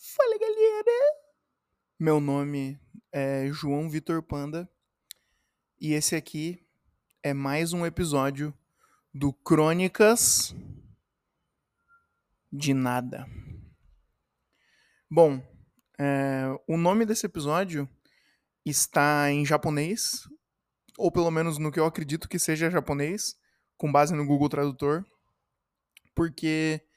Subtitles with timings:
[0.00, 1.16] Fala galera!
[1.98, 4.70] Meu nome é João Vitor Panda
[5.80, 6.64] e esse aqui
[7.20, 8.54] é mais um episódio
[9.12, 10.54] do Crônicas
[12.52, 13.26] de Nada.
[15.10, 15.42] Bom,
[15.98, 17.88] é, o nome desse episódio
[18.64, 20.28] está em japonês,
[20.96, 23.36] ou pelo menos no que eu acredito que seja japonês,
[23.76, 25.04] com base no Google Tradutor,
[26.14, 26.87] porque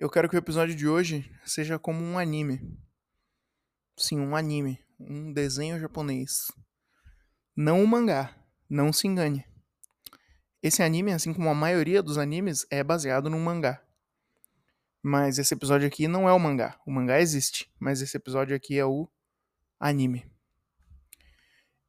[0.00, 2.74] eu quero que o episódio de hoje seja como um anime.
[3.98, 4.82] Sim, um anime.
[4.98, 6.50] Um desenho japonês.
[7.54, 8.34] Não um mangá.
[8.66, 9.44] Não se engane.
[10.62, 13.84] Esse anime, assim como a maioria dos animes, é baseado num mangá.
[15.02, 16.80] Mas esse episódio aqui não é o mangá.
[16.86, 19.06] O mangá existe, mas esse episódio aqui é o
[19.78, 20.24] anime.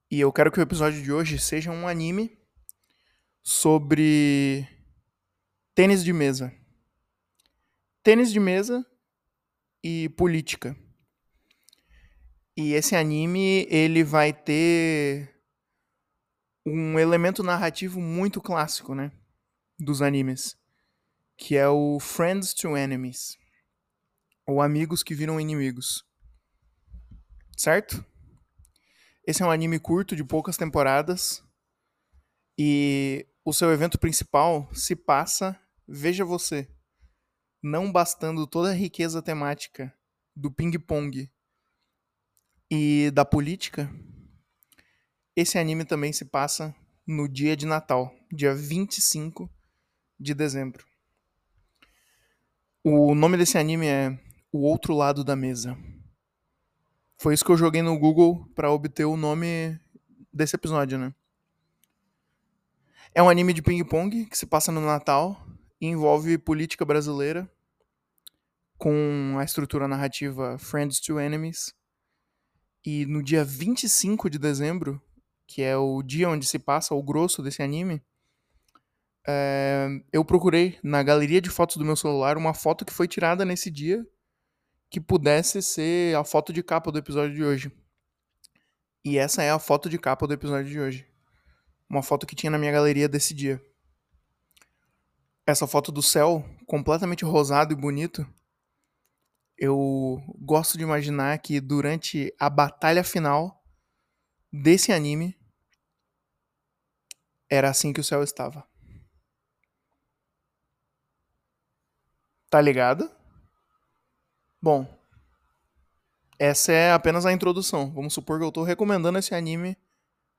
[0.10, 2.38] E eu quero que o episódio de hoje seja um anime
[3.42, 4.68] sobre
[5.74, 6.61] tênis de mesa
[8.04, 8.86] tênis de mesa
[9.84, 10.76] e política.
[12.56, 15.34] E esse anime, ele vai ter
[16.66, 19.12] um elemento narrativo muito clássico, né?
[19.80, 20.58] Dos animes.
[21.38, 23.38] Que é o Friends to Enemies.
[24.46, 26.06] Ou Amigos que Viram Inimigos.
[27.58, 28.06] Certo?
[29.26, 31.44] Esse é um anime curto, de poucas temporadas.
[32.58, 36.70] E o seu evento principal se passa, veja você,
[37.62, 39.94] não bastando toda a riqueza temática
[40.36, 41.30] do ping-pong
[42.70, 43.94] e da política,
[45.36, 49.50] esse anime também se passa no dia de Natal, dia 25
[50.20, 50.86] de dezembro.
[52.84, 54.20] O nome desse anime é
[54.52, 55.78] O Outro Lado da Mesa.
[57.18, 59.80] Foi isso que eu joguei no Google para obter o nome
[60.34, 61.14] desse episódio, né?
[63.14, 65.46] É um anime de ping-pong que se passa no Natal
[65.82, 67.50] envolve política brasileira
[68.78, 71.74] com a estrutura narrativa Friends to Enemies.
[72.86, 75.02] E no dia 25 de dezembro,
[75.48, 78.02] que é o dia onde se passa o grosso desse anime,
[79.28, 83.46] é, eu procurei na galeria de fotos do meu celular uma foto que foi tirada
[83.46, 84.06] nesse dia
[84.90, 87.72] que pudesse ser a foto de capa do episódio de hoje.
[89.06, 91.08] E essa é a foto de capa do episódio de hoje.
[91.90, 93.62] Uma foto que tinha na minha galeria desse dia
[95.52, 98.26] essa foto do céu completamente rosado e bonito,
[99.58, 103.64] eu gosto de imaginar que durante a batalha final
[104.52, 105.38] desse anime
[107.50, 108.68] era assim que o céu estava.
[112.50, 113.10] Tá ligado?
[114.62, 114.88] Bom,
[116.40, 117.92] essa é apenas a introdução.
[117.94, 119.78] Vamos supor que eu tô recomendando esse anime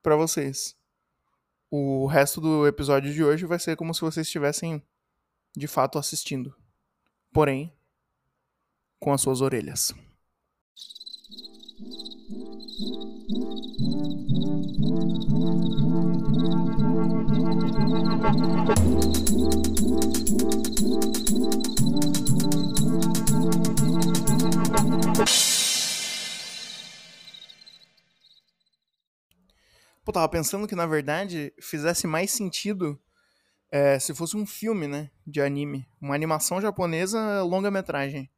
[0.02, 0.76] para vocês.
[1.70, 4.82] O resto do episódio de hoje vai ser como se vocês estivessem
[5.56, 6.54] de fato assistindo.
[7.32, 7.72] Porém,
[8.98, 9.92] com as suas orelhas.
[30.04, 33.00] Pô, tava pensando que na verdade fizesse mais sentido
[33.72, 38.30] é, se fosse um filme, né, de anime, uma animação japonesa longa-metragem.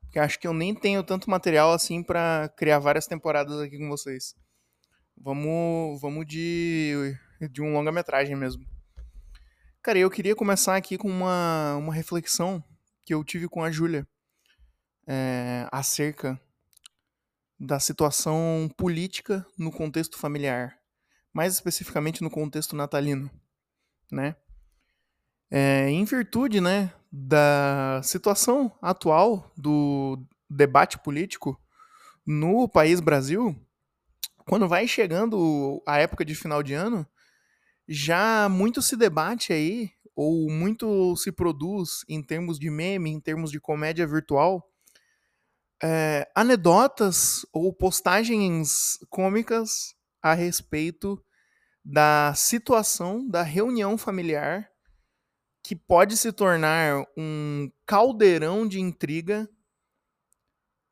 [0.00, 3.88] Porque acho que eu nem tenho tanto material assim para criar várias temporadas aqui com
[3.90, 4.34] vocês.
[5.14, 7.14] Vamos, vamos de,
[7.50, 8.64] de um longa-metragem mesmo.
[9.82, 12.64] Cara, eu queria começar aqui com uma, uma reflexão
[13.04, 14.08] que eu tive com a Júlia
[15.06, 16.40] é, acerca
[17.60, 20.78] da situação política no contexto familiar,
[21.32, 23.30] mais especificamente no contexto natalino,
[24.10, 24.34] né?
[25.54, 30.18] É, em virtude né, da situação atual do
[30.48, 31.60] debate político
[32.26, 33.54] no país Brasil,
[34.46, 37.06] quando vai chegando a época de final de ano,
[37.86, 43.50] já muito se debate aí, ou muito se produz em termos de meme, em termos
[43.50, 44.66] de comédia virtual,
[45.82, 51.22] é, anedotas ou postagens cômicas a respeito
[51.84, 54.71] da situação da reunião familiar
[55.62, 59.48] que pode se tornar um caldeirão de intriga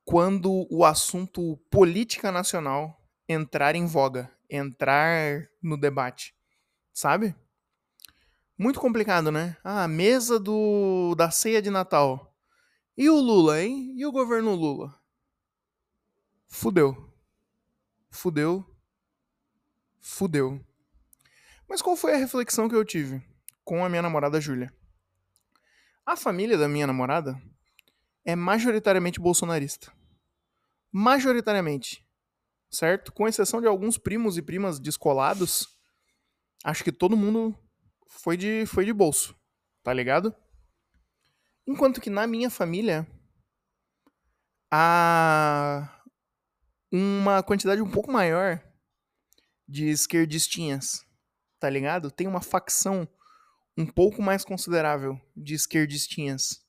[0.05, 6.35] quando o assunto política nacional entrar em voga, entrar no debate,
[6.93, 7.35] sabe?
[8.57, 9.57] Muito complicado, né?
[9.65, 12.37] Ah, a mesa do da ceia de Natal.
[12.97, 13.95] E o Lula, hein?
[13.97, 14.95] E o governo Lula?
[16.47, 17.11] Fudeu.
[18.11, 18.67] Fudeu.
[20.01, 20.61] Fudeu.
[21.69, 23.30] Mas qual foi a reflexão que eu tive?
[23.71, 24.75] Com a minha namorada Júlia.
[26.05, 27.41] A família da minha namorada
[28.25, 29.93] é majoritariamente bolsonarista.
[30.91, 32.05] majoritariamente,
[32.69, 33.13] certo?
[33.13, 35.69] Com exceção de alguns primos e primas descolados,
[36.65, 37.57] acho que todo mundo
[38.09, 39.37] foi de, foi de bolso,
[39.85, 40.35] tá ligado?
[41.65, 43.07] Enquanto que na minha família,
[44.69, 46.03] há
[46.91, 48.61] uma quantidade um pouco maior
[49.69, 51.07] de esquerdistinhas,
[51.61, 52.11] tá ligado?
[52.11, 53.09] Tem uma facção
[53.77, 56.65] um pouco mais considerável de esquerdistinhas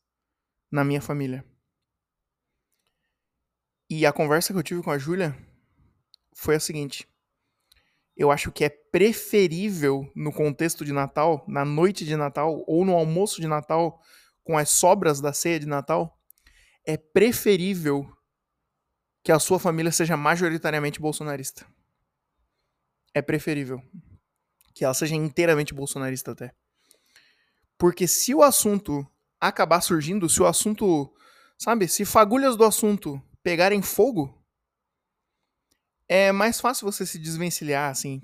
[0.72, 1.46] na minha família.
[3.90, 5.36] E a conversa que eu tive com a Júlia
[6.34, 7.08] foi a seguinte:
[8.16, 12.96] eu acho que é preferível no contexto de Natal, na noite de Natal ou no
[12.96, 14.02] almoço de Natal
[14.44, 16.20] com as sobras da ceia de Natal,
[16.86, 18.10] é preferível
[19.24, 21.66] que a sua família seja majoritariamente bolsonarista.
[23.14, 23.82] É preferível
[24.74, 26.56] que ela seja inteiramente bolsonarista até.
[27.82, 29.04] Porque se o assunto
[29.40, 31.12] acabar surgindo, se o assunto,
[31.58, 34.40] sabe, se fagulhas do assunto pegarem fogo,
[36.08, 38.22] é mais fácil você se desvencilhar, assim.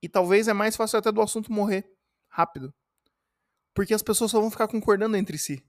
[0.00, 1.90] E talvez é mais fácil até do assunto morrer
[2.28, 2.72] rápido.
[3.74, 5.66] Porque as pessoas só vão ficar concordando entre si.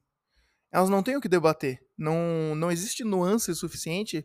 [0.71, 1.83] Elas não têm o que debater.
[1.97, 4.23] Não, não existe nuance suficiente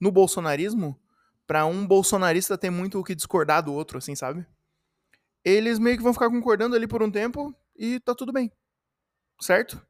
[0.00, 1.00] no bolsonarismo
[1.46, 4.44] para um bolsonarista ter muito o que discordar do outro, assim, sabe?
[5.44, 8.52] Eles meio que vão ficar concordando ali por um tempo e tá tudo bem.
[9.40, 9.84] Certo?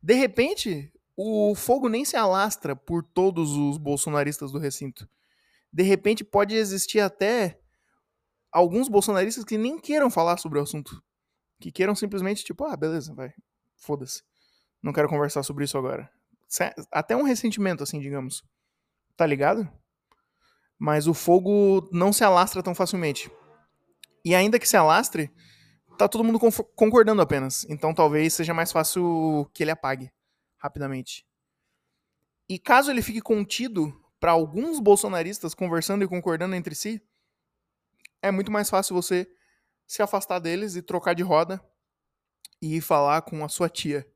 [0.00, 5.10] De repente, o fogo nem se alastra por todos os bolsonaristas do recinto.
[5.72, 7.60] De repente, pode existir até
[8.52, 11.02] alguns bolsonaristas que nem queiram falar sobre o assunto.
[11.58, 13.34] Que queiram simplesmente, tipo, ah, beleza, vai,
[13.74, 14.22] foda-se.
[14.80, 16.08] Não quero conversar sobre isso agora.
[16.92, 18.44] Até um ressentimento, assim, digamos.
[19.16, 19.68] Tá ligado?
[20.78, 23.28] Mas o fogo não se alastra tão facilmente.
[24.24, 25.32] E ainda que se alastre,
[25.96, 26.38] tá todo mundo
[26.74, 27.64] concordando apenas.
[27.68, 30.10] Então talvez seja mais fácil que ele apague
[30.58, 31.26] rapidamente.
[32.48, 37.02] E caso ele fique contido para alguns bolsonaristas conversando e concordando entre si,
[38.22, 39.28] é muito mais fácil você
[39.86, 41.60] se afastar deles e trocar de roda
[42.60, 44.06] e falar com a sua tia,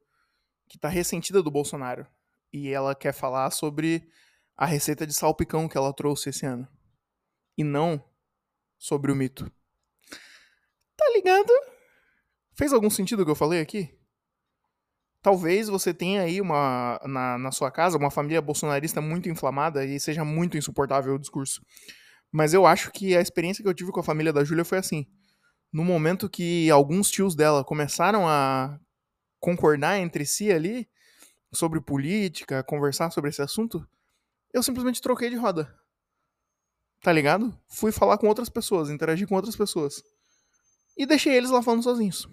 [0.68, 2.06] que tá ressentida do Bolsonaro.
[2.52, 4.08] E ela quer falar sobre
[4.56, 6.66] a receita de salpicão que ela trouxe esse ano.
[7.56, 8.02] E não
[8.78, 9.50] sobre o mito.
[11.00, 11.50] Tá ligado?
[12.54, 13.90] Fez algum sentido o que eu falei aqui?
[15.22, 19.98] Talvez você tenha aí uma na, na sua casa uma família bolsonarista muito inflamada e
[19.98, 21.62] seja muito insuportável o discurso.
[22.30, 24.76] Mas eu acho que a experiência que eu tive com a família da Júlia foi
[24.76, 25.06] assim.
[25.72, 28.78] No momento que alguns tios dela começaram a
[29.38, 30.86] concordar entre si ali
[31.50, 33.86] sobre política, conversar sobre esse assunto,
[34.52, 35.74] eu simplesmente troquei de roda.
[37.00, 37.58] Tá ligado?
[37.68, 40.02] Fui falar com outras pessoas, interagir com outras pessoas.
[40.96, 42.28] E deixei eles lá falando sozinhos.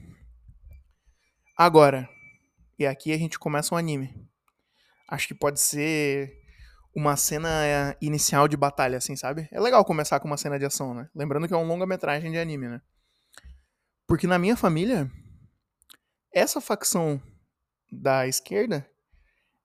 [1.57, 2.09] Agora,
[2.77, 4.13] e aqui a gente começa um anime.
[5.09, 6.31] Acho que pode ser
[6.95, 9.47] uma cena eh, inicial de batalha, assim, sabe?
[9.51, 11.09] É legal começar com uma cena de ação, né?
[11.15, 12.81] Lembrando que é um longa-metragem de anime, né?
[14.07, 15.11] Porque na minha família,
[16.33, 17.21] essa facção
[17.91, 18.87] da esquerda,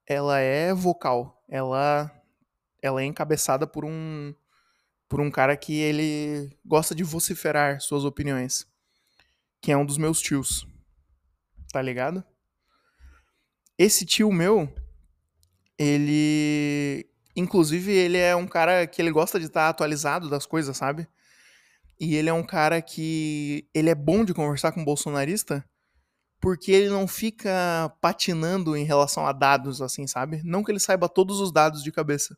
[0.07, 1.43] ela é vocal.
[1.49, 2.11] Ela,
[2.81, 4.35] ela é encabeçada por um,
[5.09, 8.67] por um cara que ele gosta de vociferar suas opiniões.
[9.63, 10.67] Que é um dos meus tios.
[11.73, 12.23] Tá ligado?
[13.79, 14.71] Esse tio meu,
[15.79, 17.09] ele.
[17.35, 21.09] Inclusive, ele é um cara que ele gosta de estar atualizado das coisas, sabe?
[21.99, 23.67] E ele é um cara que.
[23.73, 25.65] Ele é bom de conversar com bolsonarista
[26.43, 30.43] porque ele não fica patinando em relação a dados, assim, sabe?
[30.43, 32.37] Não que ele saiba todos os dados de cabeça.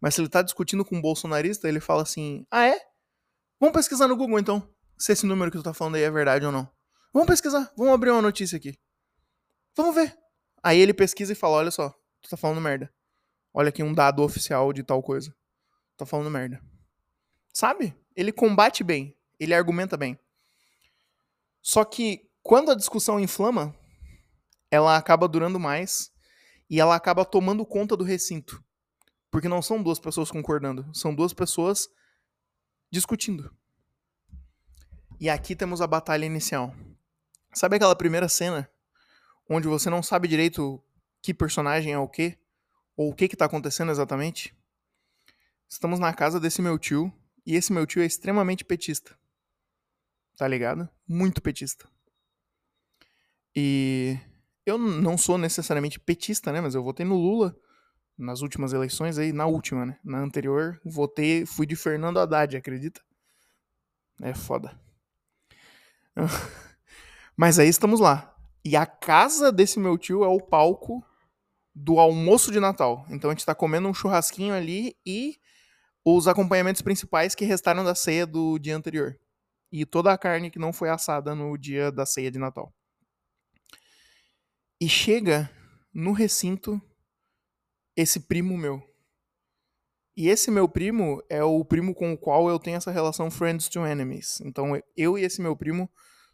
[0.00, 2.80] Mas se ele tá discutindo com um bolsonarista, ele fala assim: Ah, é?
[3.60, 4.66] Vamos pesquisar no Google então,
[4.98, 6.70] se esse número que tu tá falando aí é verdade ou não.
[7.12, 8.78] Vamos pesquisar, vamos abrir uma notícia aqui.
[9.74, 10.16] Vamos ver.
[10.62, 12.92] Aí ele pesquisa e fala: Olha só, tu tá falando merda.
[13.52, 15.34] Olha aqui um dado oficial de tal coisa.
[15.96, 16.60] Tá falando merda.
[17.52, 17.96] Sabe?
[18.14, 20.18] Ele combate bem, ele argumenta bem.
[21.62, 23.74] Só que quando a discussão inflama,
[24.70, 26.12] ela acaba durando mais
[26.68, 28.62] e ela acaba tomando conta do recinto.
[29.30, 31.88] Porque não são duas pessoas concordando, são duas pessoas
[32.90, 33.54] discutindo.
[35.18, 36.74] E aqui temos a batalha inicial.
[37.54, 38.70] Sabe aquela primeira cena
[39.48, 40.82] onde você não sabe direito
[41.22, 42.38] que personagem é o quê?
[42.94, 44.54] Ou o que que tá acontecendo exatamente?
[45.66, 47.10] Estamos na casa desse meu tio
[47.46, 49.18] e esse meu tio é extremamente petista.
[50.36, 50.86] Tá ligado?
[51.08, 51.88] Muito petista.
[53.54, 54.18] E
[54.66, 56.60] eu não sou necessariamente petista, né?
[56.60, 57.56] Mas eu votei no Lula
[58.18, 59.98] nas últimas eleições aí, na última, né?
[60.04, 63.00] Na anterior, votei, fui de Fernando Haddad, acredita?
[64.20, 64.78] É foda.
[67.36, 68.34] Mas aí estamos lá.
[68.64, 71.04] E a casa desse meu tio é o palco
[71.74, 73.04] do almoço de Natal.
[73.10, 75.36] Então a gente tá comendo um churrasquinho ali e
[76.04, 79.18] os acompanhamentos principais que restaram da ceia do dia anterior.
[79.70, 82.72] E toda a carne que não foi assada no dia da ceia de Natal.
[84.80, 85.50] E chega
[85.92, 86.80] no recinto
[87.96, 88.85] esse primo meu.
[90.16, 93.68] E esse meu primo é o primo com o qual eu tenho essa relação friends
[93.68, 94.40] to enemies.
[94.40, 95.90] Então eu e esse meu primo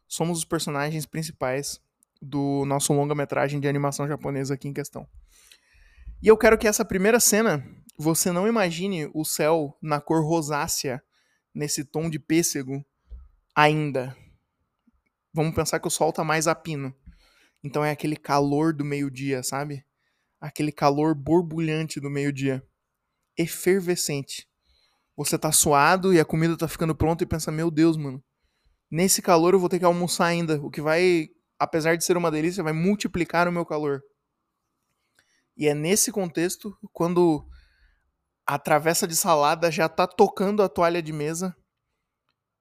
[0.06, 1.80] somos os personagens principais
[2.20, 5.08] do nosso longa-metragem de animação japonesa aqui em questão.
[6.22, 7.66] E eu quero que essa primeira cena
[7.98, 11.02] você não imagine o céu na cor rosácea,
[11.52, 12.84] nesse tom de pêssego
[13.54, 14.16] ainda.
[15.34, 16.94] Vamos pensar que o sol tá mais a pino.
[17.64, 19.84] Então é aquele calor do meio-dia, sabe?
[20.40, 22.62] Aquele calor borbulhante do meio-dia.
[23.36, 24.48] Efervescente.
[25.16, 28.22] Você tá suado e a comida tá ficando pronta e pensa: "Meu Deus, mano.
[28.90, 32.30] Nesse calor eu vou ter que almoçar ainda, o que vai, apesar de ser uma
[32.30, 34.02] delícia, vai multiplicar o meu calor".
[35.56, 37.46] E é nesse contexto, quando
[38.46, 41.56] a travessa de salada já tá tocando a toalha de mesa,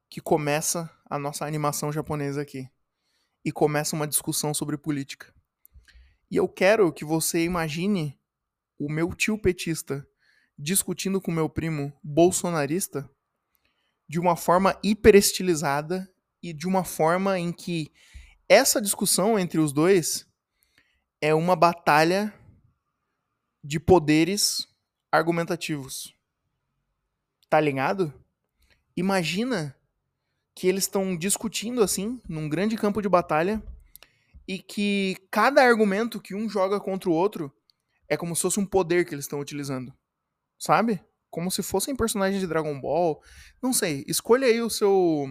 [0.10, 2.70] que começa a nossa animação japonesa aqui.
[3.44, 5.34] E começa uma discussão sobre política.
[6.30, 8.20] E eu quero que você imagine
[8.78, 10.08] o meu tio petista
[10.62, 13.10] discutindo com meu primo bolsonarista
[14.08, 16.08] de uma forma hiperestilizada
[16.42, 17.92] e de uma forma em que
[18.48, 20.28] essa discussão entre os dois
[21.20, 22.32] é uma batalha
[23.64, 24.68] de poderes
[25.12, 26.16] argumentativos.
[27.50, 28.14] Tá ligado?
[28.96, 29.76] Imagina
[30.54, 33.64] que eles estão discutindo assim, num grande campo de batalha,
[34.48, 37.52] e que cada argumento que um joga contra o outro
[38.08, 39.94] é como se fosse um poder que eles estão utilizando.
[40.62, 41.04] Sabe?
[41.32, 43.20] Como se fossem personagens de Dragon Ball.
[43.60, 44.06] Não sei.
[44.08, 45.26] Escolha aí o seu.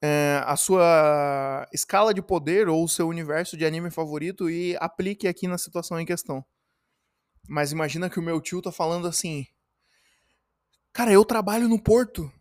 [0.00, 5.26] É, a sua escala de poder ou o seu universo de anime favorito e aplique
[5.26, 6.44] aqui na situação em questão.
[7.48, 9.44] Mas imagina que o meu tio tá falando assim:
[10.92, 12.32] Cara, eu trabalho no porto.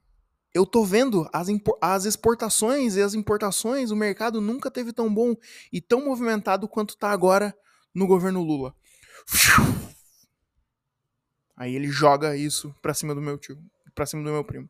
[0.54, 1.48] Eu tô vendo as,
[1.82, 5.36] as exportações e as importações, o mercado nunca teve tão bom
[5.74, 7.58] e tão movimentado quanto tá agora
[7.94, 8.76] no governo Lula.
[11.60, 13.62] Aí ele joga isso pra cima do meu tio,
[13.94, 14.70] pra cima do meu primo.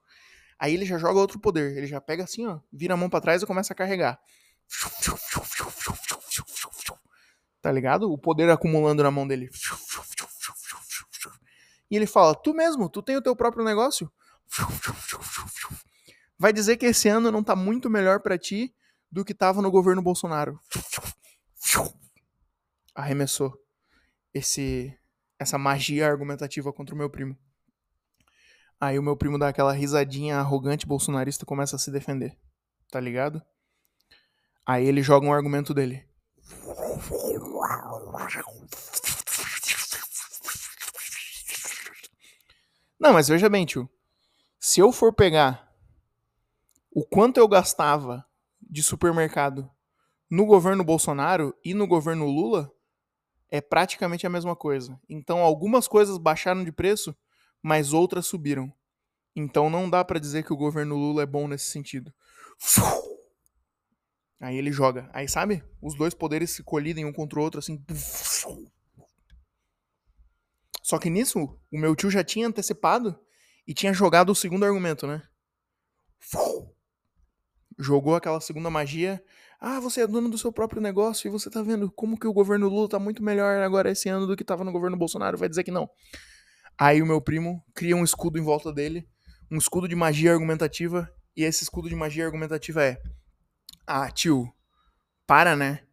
[0.57, 3.21] Aí ele já joga outro poder, ele já pega assim, ó, vira a mão para
[3.21, 4.19] trás e começa a carregar.
[7.61, 8.11] Tá ligado?
[8.11, 9.51] O poder acumulando na mão dele.
[11.91, 14.11] E ele fala: Tu mesmo, tu tem o teu próprio negócio?
[16.39, 18.73] Vai dizer que esse ano não tá muito melhor para ti
[19.11, 20.59] do que tava no governo Bolsonaro.
[22.95, 23.53] Arremessou
[24.33, 24.98] esse
[25.39, 27.37] essa magia argumentativa contra o meu primo.
[28.79, 32.37] Aí o meu primo dá aquela risadinha arrogante bolsonarista e começa a se defender.
[32.91, 33.41] Tá ligado?
[34.65, 36.05] Aí ele joga um argumento dele.
[42.99, 43.89] Não, mas veja bem, tio.
[44.59, 45.73] Se eu for pegar
[46.91, 48.25] o quanto eu gastava
[48.61, 49.69] de supermercado
[50.29, 52.71] no governo Bolsonaro e no governo Lula,
[53.51, 54.99] é praticamente a mesma coisa.
[55.09, 57.15] Então, algumas coisas baixaram de preço,
[57.61, 58.71] mas outras subiram.
[59.35, 62.13] Então, não dá para dizer que o governo Lula é bom nesse sentido.
[64.39, 65.09] Aí ele joga.
[65.13, 65.63] Aí, sabe?
[65.81, 67.83] Os dois poderes se colidem um contra o outro, assim.
[70.81, 73.19] Só que nisso, o meu tio já tinha antecipado
[73.67, 75.21] e tinha jogado o segundo argumento, né?
[77.77, 79.23] Jogou aquela segunda magia.
[79.59, 82.31] Ah, você é dono do seu próprio negócio e você tá vendo como que o
[82.31, 85.37] governo Lula tá muito melhor agora esse ano do que tava no governo Bolsonaro.
[85.37, 85.89] Vai dizer que não.
[86.77, 89.05] Aí o meu primo cria um escudo em volta dele,
[89.51, 93.01] um escudo de magia argumentativa, e esse escudo de magia argumentativa é:
[93.85, 94.49] Ah, tio,
[95.27, 95.83] para, né?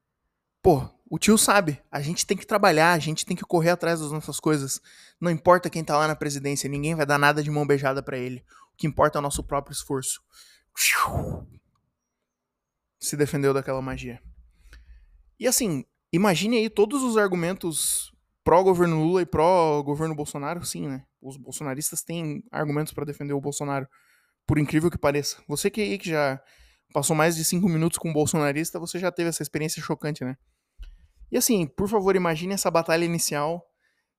[0.62, 4.00] Pô, o tio sabe, a gente tem que trabalhar, a gente tem que correr atrás
[4.00, 4.80] das nossas coisas.
[5.20, 8.16] Não importa quem tá lá na presidência, ninguém vai dar nada de mão beijada para
[8.16, 8.44] ele.
[8.72, 10.20] O que importa é o nosso próprio esforço.
[13.06, 14.20] Se defendeu daquela magia.
[15.38, 21.04] E assim, imagine aí todos os argumentos pró-governo Lula e pró-governo Bolsonaro, sim, né?
[21.22, 23.86] Os bolsonaristas têm argumentos para defender o Bolsonaro,
[24.44, 25.40] por incrível que pareça.
[25.46, 26.42] Você que aí que já
[26.92, 30.36] passou mais de cinco minutos com um bolsonarista, você já teve essa experiência chocante, né?
[31.30, 33.64] E assim, por favor, imagine essa batalha inicial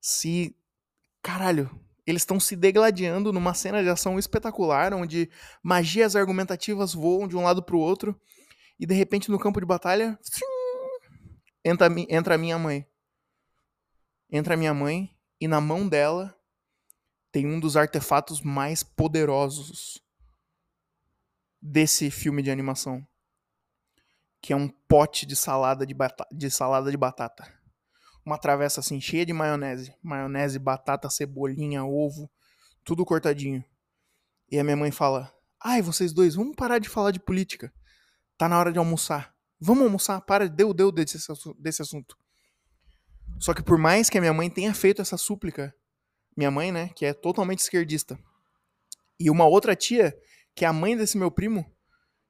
[0.00, 0.56] se.
[1.22, 1.70] Caralho,
[2.06, 5.28] eles estão se degladiando numa cena de ação espetacular, onde
[5.62, 8.18] magias argumentativas voam de um lado pro outro,
[8.78, 10.18] e de repente no campo de batalha.
[11.64, 12.86] Entra, entra a minha mãe.
[14.30, 16.34] Entra a minha mãe, e na mão dela
[17.32, 20.02] tem um dos artefatos mais poderosos
[21.60, 23.06] desse filme de animação
[24.40, 25.94] que é um pote de salada de,
[26.32, 27.52] de salada de batata.
[28.24, 29.94] uma travessa assim, cheia de maionese.
[30.02, 32.30] Maionese, batata, cebolinha, ovo,
[32.84, 33.64] tudo cortadinho.
[34.50, 35.32] E a minha mãe fala:
[35.62, 37.72] Ai, vocês dois, vamos parar de falar de política.
[38.38, 39.34] Tá na hora de almoçar.
[39.60, 41.18] Vamos almoçar, para, deu, deu desse,
[41.58, 42.16] desse assunto.
[43.40, 45.74] Só que por mais que a minha mãe tenha feito essa súplica,
[46.36, 48.18] minha mãe, né, que é totalmente esquerdista,
[49.18, 50.16] e uma outra tia,
[50.54, 51.66] que é a mãe desse meu primo,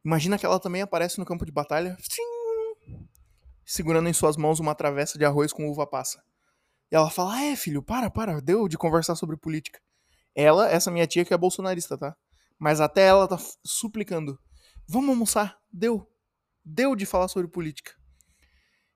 [0.02, 1.96] imagina que ela também aparece no campo de batalha,
[3.64, 6.22] segurando em suas mãos uma travessa de arroz com uva passa.
[6.90, 9.78] E ela fala: Ah, é, filho, para, para, deu de conversar sobre política.
[10.34, 12.16] Ela, essa minha tia que é bolsonarista, tá?
[12.58, 14.38] Mas até ela tá suplicando:
[14.90, 16.10] Vamos almoçar, deu.
[16.64, 17.92] Deu de falar sobre política.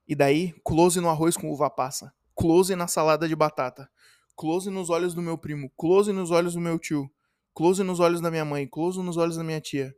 [0.09, 3.91] E daí, close no arroz com uva passa, close na salada de batata,
[4.35, 7.13] close nos olhos do meu primo, close nos olhos do meu tio,
[7.55, 9.95] close nos olhos da minha mãe, close nos olhos da minha tia.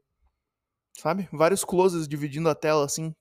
[0.99, 1.29] Sabe?
[1.33, 3.15] Vários closes dividindo a tela assim,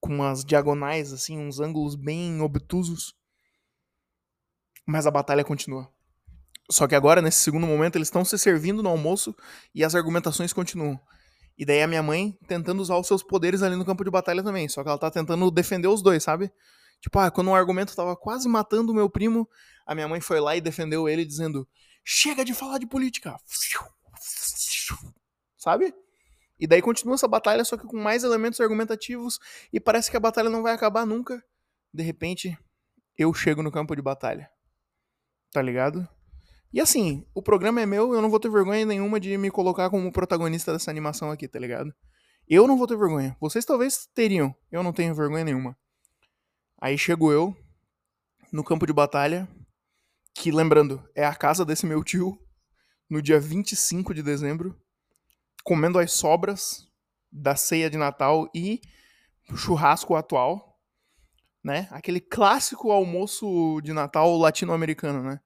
[0.00, 3.14] com umas diagonais assim, uns ângulos bem obtusos.
[4.84, 5.88] Mas a batalha continua.
[6.68, 9.36] Só que agora, nesse segundo momento, eles estão se servindo no almoço
[9.72, 11.00] e as argumentações continuam.
[11.58, 14.42] E daí a minha mãe tentando usar os seus poderes ali no campo de batalha
[14.42, 14.68] também.
[14.68, 16.52] Só que ela tá tentando defender os dois, sabe?
[17.00, 19.48] Tipo, ah, quando um argumento tava quase matando o meu primo,
[19.86, 21.66] a minha mãe foi lá e defendeu ele dizendo:
[22.04, 23.36] Chega de falar de política!
[25.56, 25.94] Sabe?
[26.58, 29.38] E daí continua essa batalha, só que com mais elementos argumentativos,
[29.72, 31.42] e parece que a batalha não vai acabar nunca.
[31.92, 32.56] De repente,
[33.16, 34.50] eu chego no campo de batalha.
[35.52, 36.08] Tá ligado?
[36.76, 39.88] E assim, o programa é meu, eu não vou ter vergonha nenhuma de me colocar
[39.88, 41.90] como protagonista dessa animação aqui, tá ligado?
[42.46, 43.34] Eu não vou ter vergonha.
[43.40, 44.54] Vocês talvez teriam.
[44.70, 45.74] Eu não tenho vergonha nenhuma.
[46.78, 47.56] Aí chego eu
[48.52, 49.48] no campo de batalha,
[50.34, 52.38] que lembrando, é a casa desse meu tio,
[53.08, 54.78] no dia 25 de dezembro,
[55.64, 56.86] comendo as sobras
[57.32, 58.82] da ceia de Natal e
[59.56, 60.78] churrasco atual,
[61.64, 61.88] né?
[61.90, 65.40] Aquele clássico almoço de Natal latino-americano, né?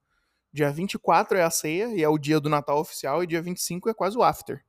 [0.52, 3.88] Dia 24 é a ceia e é o dia do Natal oficial, e dia 25
[3.88, 4.64] é quase o after.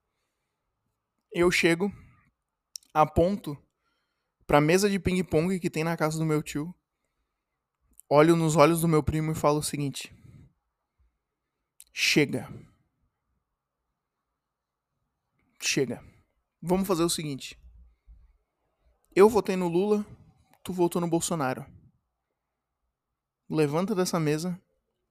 [1.32, 1.92] Eu chego,
[2.94, 3.58] aponto
[4.46, 6.76] pra mesa de ping-pong que tem na casa do meu tio,
[8.10, 10.14] olho nos olhos do meu primo e falo o seguinte:
[11.94, 12.48] Chega.
[15.60, 16.04] Chega.
[16.62, 17.60] Vamos fazer o seguinte.
[19.16, 20.06] Eu votei no Lula,
[20.64, 21.66] tu votou no Bolsonaro.
[23.50, 24.62] Levanta dessa mesa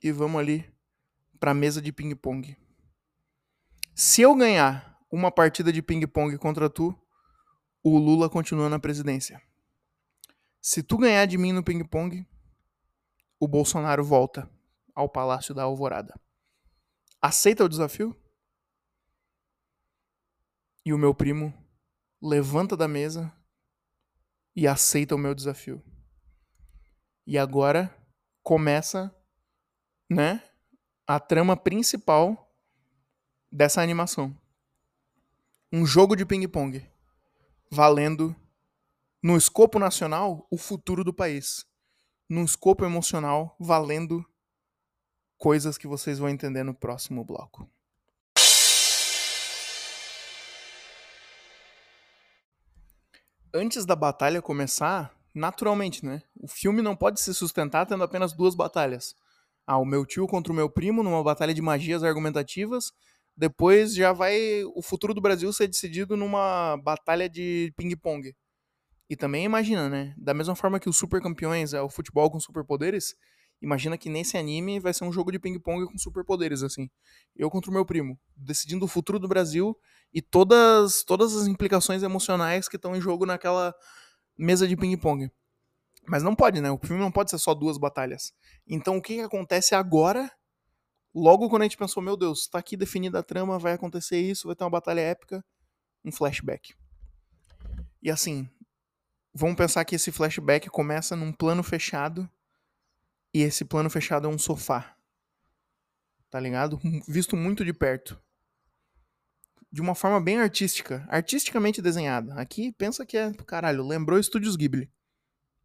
[0.03, 0.73] e vamos ali
[1.39, 2.57] para a mesa de ping-pong.
[3.95, 6.97] Se eu ganhar uma partida de ping-pong contra tu,
[7.83, 9.43] o Lula continua na presidência.
[10.61, 12.27] Se tu ganhar de mim no ping-pong,
[13.39, 14.51] o Bolsonaro volta
[14.95, 16.15] ao Palácio da Alvorada.
[17.21, 18.15] Aceita o desafio?
[20.85, 21.53] E o meu primo
[22.23, 23.33] levanta da mesa
[24.55, 25.83] e aceita o meu desafio.
[27.27, 27.95] E agora
[28.43, 29.15] começa
[30.11, 30.43] né,
[31.07, 32.53] a trama principal
[33.51, 34.37] dessa animação.
[35.73, 36.85] Um jogo de ping-pong
[37.71, 38.35] valendo
[39.23, 41.65] no escopo nacional o futuro do país.
[42.29, 44.27] No escopo emocional valendo
[45.39, 47.71] coisas que vocês vão entender no próximo bloco.
[53.55, 56.23] Antes da batalha começar, naturalmente, né?
[56.41, 59.15] O filme não pode se sustentar tendo apenas duas batalhas
[59.71, 62.91] ah, o meu tio contra o meu primo numa batalha de magias argumentativas.
[63.37, 68.35] Depois já vai o futuro do Brasil ser decidido numa batalha de ping-pong.
[69.09, 70.13] E também imagina, né?
[70.19, 73.15] Da mesma forma que os super campeões é o futebol com superpoderes,
[73.63, 76.91] imagina que nesse anime vai ser um jogo de ping-pong com superpoderes, assim.
[77.37, 79.77] Eu contra o meu primo, decidindo o futuro do Brasil
[80.13, 83.73] e todas, todas as implicações emocionais que estão em jogo naquela
[84.37, 85.31] mesa de ping-pong.
[86.11, 86.69] Mas não pode, né?
[86.73, 88.35] O filme não pode ser só duas batalhas.
[88.67, 90.29] Então o que, que acontece agora?
[91.15, 94.49] Logo quando a gente pensou, meu Deus, tá aqui definida a trama, vai acontecer isso,
[94.49, 95.45] vai ter uma batalha épica,
[96.05, 96.75] um flashback.
[98.03, 98.51] E assim,
[99.33, 102.29] vamos pensar que esse flashback começa num plano fechado
[103.33, 104.97] e esse plano fechado é um sofá.
[106.29, 106.81] Tá ligado?
[107.07, 108.21] Visto muito de perto.
[109.71, 112.35] De uma forma bem artística, artisticamente desenhada.
[112.35, 114.91] Aqui pensa que é, caralho, lembrou Estúdios Ghibli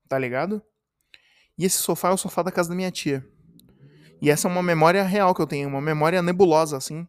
[0.08, 0.62] tá ligado?
[1.58, 3.26] E esse sofá é o sofá da casa da minha tia.
[4.22, 7.08] E essa é uma memória real que eu tenho, uma memória nebulosa, assim.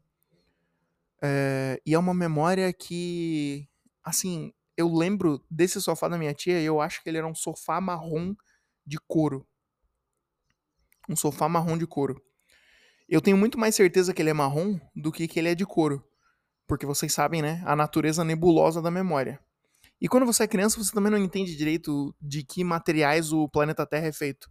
[1.23, 3.69] É, e é uma memória que,
[4.05, 7.35] assim, eu lembro desse sofá da minha tia e eu acho que ele era um
[7.35, 8.35] sofá marrom
[8.85, 9.47] de couro.
[11.09, 12.21] Um sofá marrom de couro.
[13.09, 15.65] Eu tenho muito mais certeza que ele é marrom do que que ele é de
[15.65, 16.05] couro.
[16.67, 17.63] Porque vocês sabem, né?
[17.65, 19.41] A natureza nebulosa da memória.
[20.01, 23.87] E quando você é criança, você também não entende direito de que materiais o planeta
[23.87, 24.51] Terra é feito.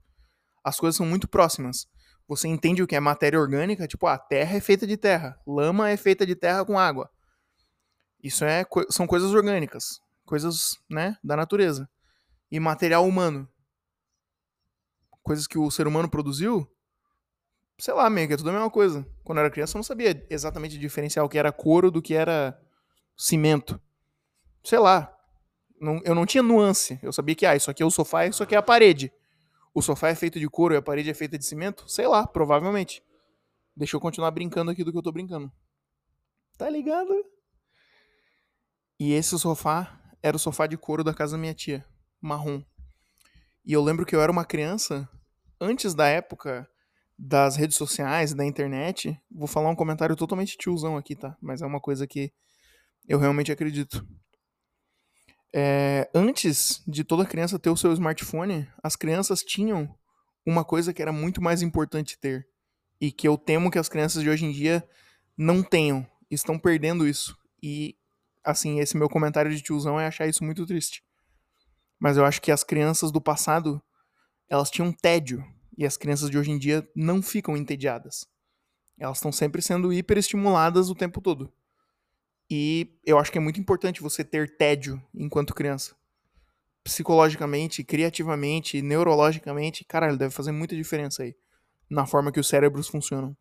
[0.64, 1.88] as coisas são muito próximas.
[2.28, 5.90] Você entende o que é matéria orgânica, tipo, a terra é feita de terra, lama
[5.92, 7.10] é feita de terra com água.
[8.24, 11.88] Isso é, são coisas orgânicas, coisas, né, da natureza.
[12.52, 13.48] E material humano,
[15.22, 16.68] coisas que o ser humano produziu,
[17.78, 19.06] sei lá, meio que é tudo a mesma coisa.
[19.24, 22.16] Quando eu era criança, eu não sabia exatamente diferenciar o que era couro do que
[22.16, 22.60] era
[23.16, 23.80] cimento.
[24.64, 25.15] Sei lá.
[25.80, 27.00] Não, eu não tinha nuance.
[27.02, 29.12] Eu sabia que, ah, isso aqui é o sofá e isso aqui é a parede.
[29.74, 31.90] O sofá é feito de couro e a parede é feita de cimento?
[31.90, 33.04] Sei lá, provavelmente.
[33.76, 35.52] Deixa eu continuar brincando aqui do que eu tô brincando.
[36.58, 37.14] Tá ligado?
[38.98, 41.86] E esse sofá era o sofá de couro da casa da minha tia,
[42.22, 42.64] marrom.
[43.66, 45.10] E eu lembro que eu era uma criança
[45.60, 46.68] antes da época
[47.18, 49.20] das redes sociais da internet.
[49.30, 51.38] Vou falar um comentário totalmente tiozão aqui, tá?
[51.42, 52.32] Mas é uma coisa que
[53.08, 54.06] eu realmente acredito.
[55.58, 59.98] É, antes de toda criança ter o seu smartphone, as crianças tinham
[60.46, 62.46] uma coisa que era muito mais importante ter.
[63.00, 64.86] E que eu temo que as crianças de hoje em dia
[65.38, 66.06] não tenham.
[66.30, 67.38] Estão perdendo isso.
[67.64, 67.96] E
[68.44, 71.02] assim, esse meu comentário de tiozão é achar isso muito triste.
[71.98, 73.82] Mas eu acho que as crianças do passado,
[74.50, 75.42] elas tinham tédio.
[75.78, 78.28] E as crianças de hoje em dia não ficam entediadas.
[78.98, 81.50] Elas estão sempre sendo hiperestimuladas o tempo todo.
[82.50, 85.96] E eu acho que é muito importante você ter tédio enquanto criança.
[86.84, 91.36] Psicologicamente, criativamente, neurologicamente, caralho, deve fazer muita diferença aí.
[91.90, 93.36] Na forma que os cérebros funcionam.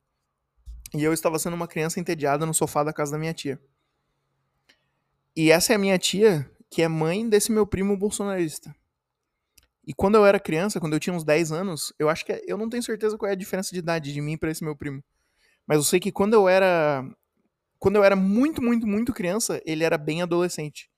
[0.94, 3.60] E eu estava sendo uma criança entediada no sofá da casa da minha tia.
[5.36, 8.74] E essa é a minha tia, que é mãe desse meu primo bolsonarista.
[9.86, 12.42] E quando eu era criança, quando eu tinha uns 10 anos, eu acho que é,
[12.46, 14.74] eu não tenho certeza qual é a diferença de idade de mim para esse meu
[14.74, 15.02] primo.
[15.66, 17.04] Mas eu sei que quando eu era
[17.78, 20.90] quando eu era muito, muito, muito criança, ele era bem adolescente.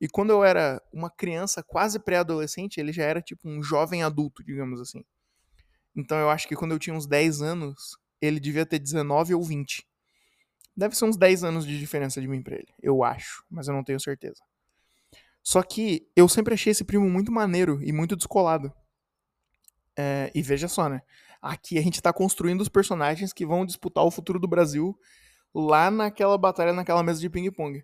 [0.00, 4.44] E quando eu era uma criança quase pré-adolescente, ele já era tipo um jovem adulto,
[4.44, 5.02] digamos assim.
[5.94, 9.42] Então eu acho que quando eu tinha uns 10 anos, ele devia ter 19 ou
[9.42, 9.86] 20.
[10.76, 12.68] Deve ser uns 10 anos de diferença de mim pra ele.
[12.82, 14.42] Eu acho, mas eu não tenho certeza.
[15.42, 18.70] Só que eu sempre achei esse primo muito maneiro e muito descolado.
[19.96, 21.00] É, e veja só, né?
[21.40, 24.98] Aqui a gente tá construindo os personagens que vão disputar o futuro do Brasil
[25.58, 27.82] lá naquela batalha, naquela mesa de ping-pong.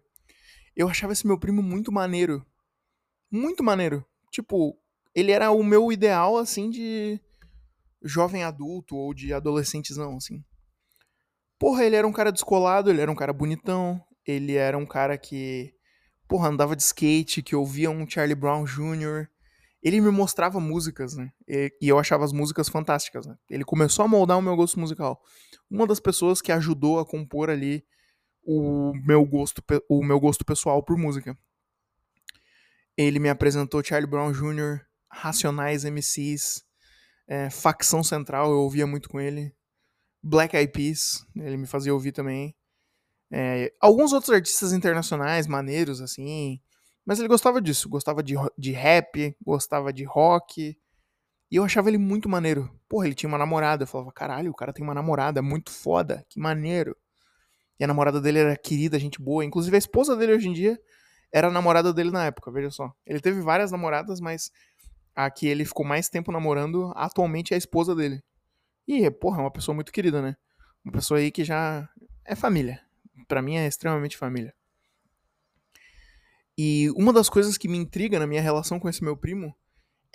[0.77, 2.45] Eu achava esse meu primo muito maneiro.
[3.31, 4.05] Muito maneiro.
[4.31, 4.77] Tipo,
[5.15, 7.19] ele era o meu ideal, assim, de
[8.03, 10.45] jovem adulto ou de adolescentezão, assim.
[11.59, 15.17] Porra, ele era um cara descolado, ele era um cara bonitão, ele era um cara
[15.17, 15.73] que,
[16.29, 19.29] porra, andava de skate, que ouvia um Charlie Brown Jr.
[19.83, 21.33] Ele me mostrava músicas, né?
[21.49, 23.37] E, e eu achava as músicas fantásticas, né?
[23.51, 25.21] Ele começou a moldar o meu gosto musical.
[25.71, 27.85] Uma das pessoas que ajudou a compor ali
[28.45, 31.37] o meu gosto, o meu gosto pessoal por música.
[32.97, 36.65] Ele me apresentou Charlie Brown Jr., Racionais MCs,
[37.27, 39.55] é, Facção Central, eu ouvia muito com ele.
[40.23, 42.55] Black Eyed Peas, ele me fazia ouvir também.
[43.31, 46.61] É, alguns outros artistas internacionais, maneiros, assim.
[47.05, 50.77] Mas ele gostava disso, gostava de, de rap, gostava de rock.
[51.51, 52.71] E eu achava ele muito maneiro.
[52.89, 53.83] Porra, ele tinha uma namorada.
[53.83, 56.97] Eu falava, caralho, o cara tem uma namorada, muito foda, que maneiro.
[57.79, 59.45] E a namorada dele era querida, gente boa.
[59.45, 60.81] Inclusive a esposa dele hoje em dia
[61.33, 62.93] era a namorada dele na época, veja só.
[63.05, 64.51] Ele teve várias namoradas, mas
[65.15, 68.23] a que ele ficou mais tempo namorando atualmente é a esposa dele.
[68.87, 70.37] E, porra, é uma pessoa muito querida, né?
[70.85, 71.89] Uma pessoa aí que já
[72.25, 72.81] é família.
[73.29, 74.55] Para mim é extremamente família.
[76.57, 79.55] E uma das coisas que me intriga na minha relação com esse meu primo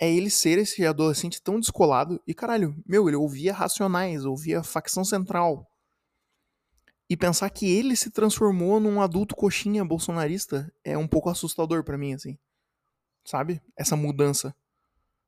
[0.00, 2.22] é ele ser esse adolescente tão descolado.
[2.26, 5.68] E caralho, meu, ele ouvia Racionais, ouvia Facção Central.
[7.10, 11.98] E pensar que ele se transformou num adulto coxinha bolsonarista é um pouco assustador para
[11.98, 12.38] mim, assim.
[13.24, 13.62] Sabe?
[13.76, 14.54] Essa mudança.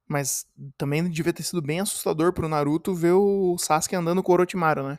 [0.06, 0.46] Mas
[0.76, 4.88] também devia ter sido bem assustador pro Naruto ver o Sasuke andando com o Orochimaru,
[4.88, 4.98] né?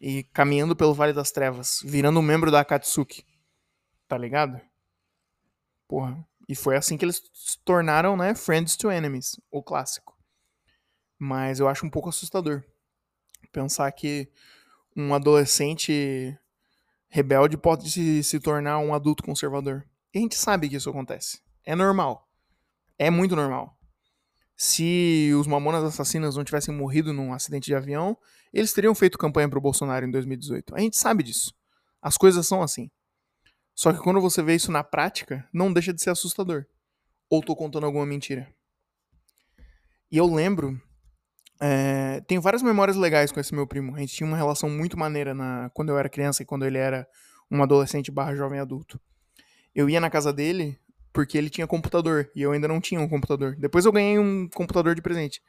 [0.00, 3.24] E caminhando pelo Vale das Trevas, virando um membro da Akatsuki.
[4.06, 4.60] Tá ligado?
[5.88, 6.26] Porra.
[6.48, 10.16] E foi assim que eles se tornaram, né, Friends to Enemies, o clássico.
[11.18, 12.62] Mas eu acho um pouco assustador
[13.52, 14.28] pensar que
[14.96, 16.36] um adolescente
[17.08, 19.86] rebelde pode se, se tornar um adulto conservador.
[20.12, 21.40] E a gente sabe que isso acontece.
[21.64, 22.28] É normal.
[22.98, 23.78] É muito normal
[24.56, 28.16] se os Mamonas Assassinas não tivessem morrido num acidente de avião,
[28.52, 30.74] eles teriam feito campanha pro Bolsonaro em 2018.
[30.74, 31.52] A gente sabe disso.
[32.00, 32.90] As coisas são assim.
[33.74, 36.64] Só que quando você vê isso na prática, não deixa de ser assustador.
[37.28, 38.48] Ou tô contando alguma mentira.
[40.10, 40.80] E eu lembro.
[41.60, 43.96] É, tenho várias memórias legais com esse meu primo.
[43.96, 46.78] A gente tinha uma relação muito maneira na, quando eu era criança e quando ele
[46.78, 47.06] era
[47.50, 49.00] um adolescente barra jovem adulto.
[49.74, 50.78] Eu ia na casa dele
[51.12, 53.56] porque ele tinha computador e eu ainda não tinha um computador.
[53.56, 55.42] Depois eu ganhei um computador de presente.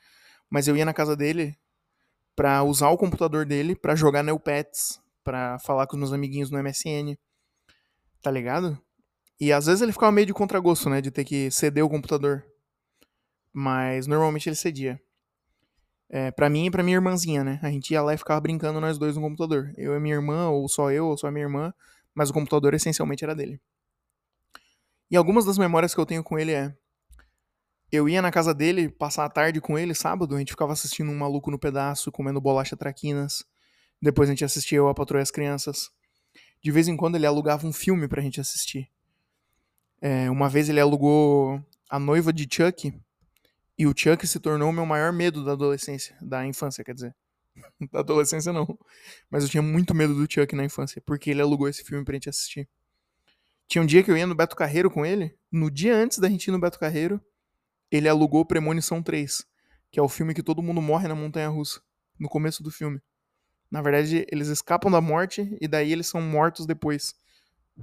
[0.49, 1.55] Mas eu ia na casa dele
[2.35, 6.61] pra usar o computador dele pra jogar Neopets, pra falar com os meus amiguinhos no
[6.61, 7.17] MSN.
[8.25, 8.75] Tá ligado?
[9.39, 10.99] E às vezes ele ficava meio de contragosto, né?
[10.99, 12.43] De ter que ceder o computador.
[13.53, 14.99] Mas normalmente ele cedia.
[16.09, 17.59] É, pra mim e pra minha irmãzinha, né?
[17.61, 19.71] A gente ia lá e ficava brincando nós dois no computador.
[19.77, 21.71] Eu e minha irmã, ou só eu, ou só minha irmã.
[22.15, 23.61] Mas o computador essencialmente era dele.
[25.11, 26.75] E algumas das memórias que eu tenho com ele é.
[27.91, 31.11] Eu ia na casa dele, passar a tarde com ele, sábado, a gente ficava assistindo
[31.11, 33.45] um maluco no pedaço, comendo bolacha traquinas.
[34.01, 35.93] Depois a gente assistia eu a Patrulha as Crianças.
[36.61, 38.89] De vez em quando ele alugava um filme pra gente assistir.
[40.01, 42.93] É, uma vez ele alugou A Noiva de Chuck,
[43.77, 47.15] e o Chuck se tornou o meu maior medo da adolescência, da infância, quer dizer.
[47.91, 48.77] da adolescência não.
[49.29, 52.13] Mas eu tinha muito medo do Chuck na infância, porque ele alugou esse filme pra
[52.13, 52.69] gente assistir.
[53.67, 56.29] Tinha um dia que eu ia no Beto Carreiro com ele, no dia antes da
[56.29, 57.19] gente ir no Beto Carreiro,
[57.91, 59.45] ele alugou Premonição 3,
[59.91, 61.81] que é o filme que todo mundo morre na montanha russa,
[62.19, 63.01] no começo do filme.
[63.75, 67.13] Na verdade, eles escapam da morte e daí eles são mortos depois,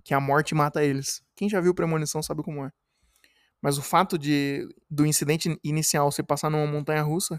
[0.02, 1.22] que a morte mata eles.
[1.36, 2.72] Quem já viu Premonição sabe como é.
[3.60, 7.38] Mas o fato de do incidente inicial se passar numa montanha russa,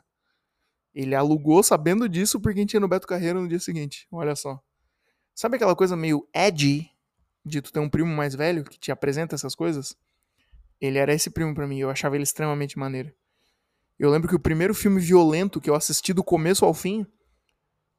[0.94, 4.08] ele alugou sabendo disso porque a gente ia no Beto Carreiro no dia seguinte.
[4.12, 4.62] Olha só.
[5.34, 6.92] Sabe aquela coisa meio edgy
[7.44, 9.98] de tu ter um primo mais velho que te apresenta essas coisas?
[10.80, 13.12] Ele era esse primo para mim, eu achava ele extremamente maneiro.
[13.98, 17.04] Eu lembro que o primeiro filme violento que eu assisti do começo ao fim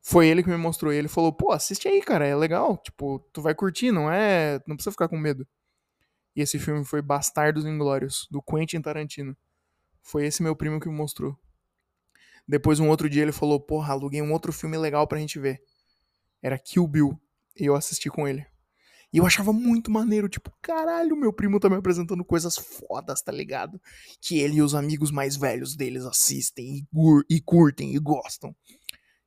[0.06, 0.92] foi ele que me mostrou.
[0.92, 2.76] E ele falou: pô, assiste aí, cara, é legal.
[2.76, 4.60] Tipo, tu vai curtir, não é.
[4.66, 5.48] Não precisa ficar com medo.
[6.36, 9.34] E esse filme foi Bastardos Inglórios, do Quentin Tarantino.
[10.02, 11.38] Foi esse meu primo que me mostrou.
[12.46, 15.62] Depois, um outro dia, ele falou: Porra, aluguei um outro filme legal pra gente ver.
[16.42, 17.18] Era Kill Bill.
[17.58, 18.46] E eu assisti com ele.
[19.10, 23.30] E eu achava muito maneiro, tipo, caralho, meu primo tá me apresentando coisas fodas, tá
[23.30, 23.80] ligado?
[24.20, 28.54] Que ele e os amigos mais velhos deles assistem e, e curtem e gostam.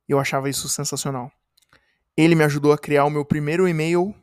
[0.08, 1.30] Eu achava isso sensacional.
[2.16, 4.14] Ele me ajudou a criar o meu primeiro e-mail,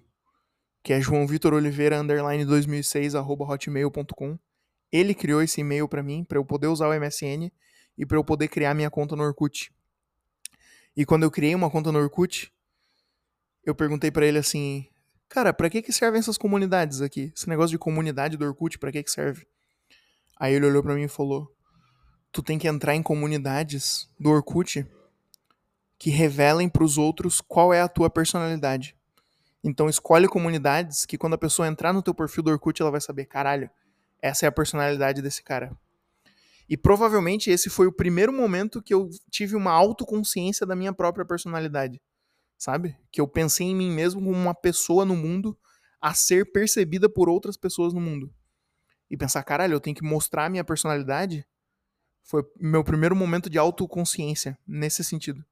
[0.83, 4.37] que é João Vitor Oliveira underline 2006 arroba hotmail.com.
[4.91, 7.51] Ele criou esse e-mail para mim, para eu poder usar o MSN
[7.97, 9.71] e para eu poder criar minha conta no Orkut.
[10.97, 12.51] E quando eu criei uma conta no Orkut,
[13.63, 14.87] eu perguntei para ele assim:
[15.27, 17.31] Cara, pra que que servem essas comunidades aqui?
[17.35, 19.45] Esse negócio de comunidade do Orkut, pra que que serve?
[20.37, 21.51] Aí ele olhou para mim e falou:
[22.31, 24.85] Tu tem que entrar em comunidades do Orkut
[25.97, 28.95] que revelem para os outros qual é a tua personalidade.
[29.63, 33.01] Então escolhe comunidades que quando a pessoa entrar no teu perfil do Orkut, ela vai
[33.01, 33.69] saber, caralho,
[34.21, 35.75] essa é a personalidade desse cara.
[36.67, 41.25] E provavelmente esse foi o primeiro momento que eu tive uma autoconsciência da minha própria
[41.25, 42.01] personalidade
[42.57, 42.97] sabe?
[43.11, 45.57] Que eu pensei em mim mesmo como uma pessoa no mundo
[46.01, 48.33] a ser percebida por outras pessoas no mundo.
[49.09, 51.45] E pensar, caralho, eu tenho que mostrar a minha personalidade.
[52.23, 55.43] Foi meu primeiro momento de autoconsciência nesse sentido.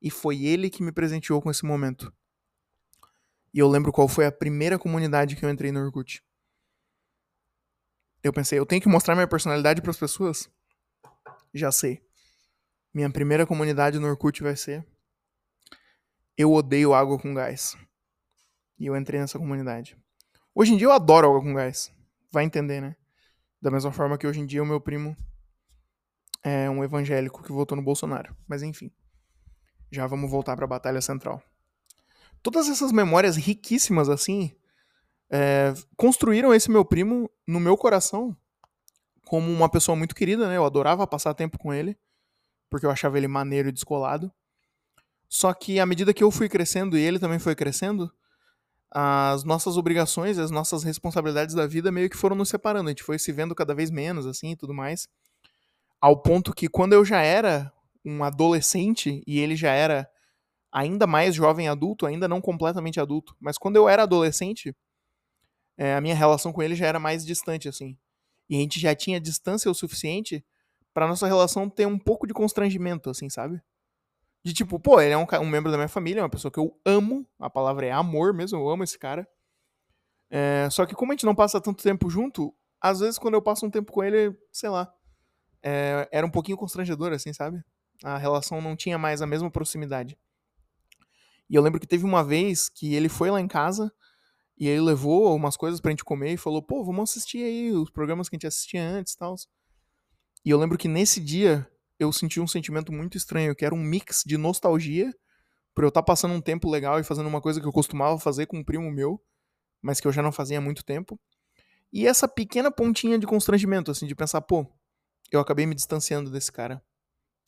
[0.00, 2.12] E foi ele que me presenteou com esse momento.
[3.52, 6.22] E eu lembro qual foi a primeira comunidade que eu entrei no Orkut.
[8.22, 10.50] Eu pensei, eu tenho que mostrar minha personalidade para as pessoas?
[11.52, 12.02] Já sei.
[12.92, 14.86] Minha primeira comunidade no Orkut vai ser
[16.38, 17.76] eu odeio água com gás.
[18.78, 19.98] E eu entrei nessa comunidade.
[20.54, 21.92] Hoje em dia eu adoro água com gás.
[22.30, 22.94] Vai entender, né?
[23.60, 25.16] Da mesma forma que hoje em dia o meu primo
[26.44, 28.36] é um evangélico que votou no Bolsonaro.
[28.46, 28.92] Mas enfim.
[29.90, 31.42] Já vamos voltar para a batalha central.
[32.42, 34.54] Todas essas memórias riquíssimas assim
[35.30, 38.36] é, construíram esse meu primo no meu coração
[39.24, 40.56] como uma pessoa muito querida, né?
[40.56, 41.98] Eu adorava passar tempo com ele,
[42.70, 44.32] porque eu achava ele maneiro e descolado.
[45.28, 48.10] Só que à medida que eu fui crescendo e ele também foi crescendo,
[48.90, 52.88] as nossas obrigações, as nossas responsabilidades da vida meio que foram nos separando.
[52.88, 55.06] A gente foi se vendo cada vez menos, assim, e tudo mais.
[56.00, 57.70] Ao ponto que quando eu já era
[58.04, 60.08] um adolescente e ele já era
[60.70, 64.76] ainda mais jovem adulto, ainda não completamente adulto, mas quando eu era adolescente,
[65.76, 67.96] é, a minha relação com ele já era mais distante, assim.
[68.48, 70.44] E a gente já tinha distância o suficiente
[70.92, 73.62] para nossa relação ter um pouco de constrangimento, assim, sabe?
[74.42, 76.58] De tipo, pô, ele é um, um, membro da minha família, é uma pessoa que
[76.58, 79.28] eu amo, a palavra é amor mesmo, eu amo esse cara.
[80.30, 83.42] É, só que como a gente não passa tanto tempo junto, às vezes quando eu
[83.42, 84.92] passo um tempo com ele, sei lá,
[85.62, 87.62] é, era um pouquinho constrangedor, assim, sabe?
[88.02, 90.16] A relação não tinha mais a mesma proximidade.
[91.50, 93.92] E eu lembro que teve uma vez que ele foi lá em casa
[94.56, 97.90] e ele levou umas coisas pra gente comer e falou, pô, vamos assistir aí os
[97.90, 99.34] programas que a gente assistia antes e tal.
[100.44, 101.66] E eu lembro que nesse dia
[101.98, 105.12] eu senti um sentimento muito estranho, que era um mix de nostalgia,
[105.74, 108.18] por eu estar tá passando um tempo legal e fazendo uma coisa que eu costumava
[108.18, 109.22] fazer com um primo meu,
[109.80, 111.18] mas que eu já não fazia há muito tempo.
[111.92, 114.66] E essa pequena pontinha de constrangimento, assim, de pensar, pô,
[115.30, 116.82] eu acabei me distanciando desse cara.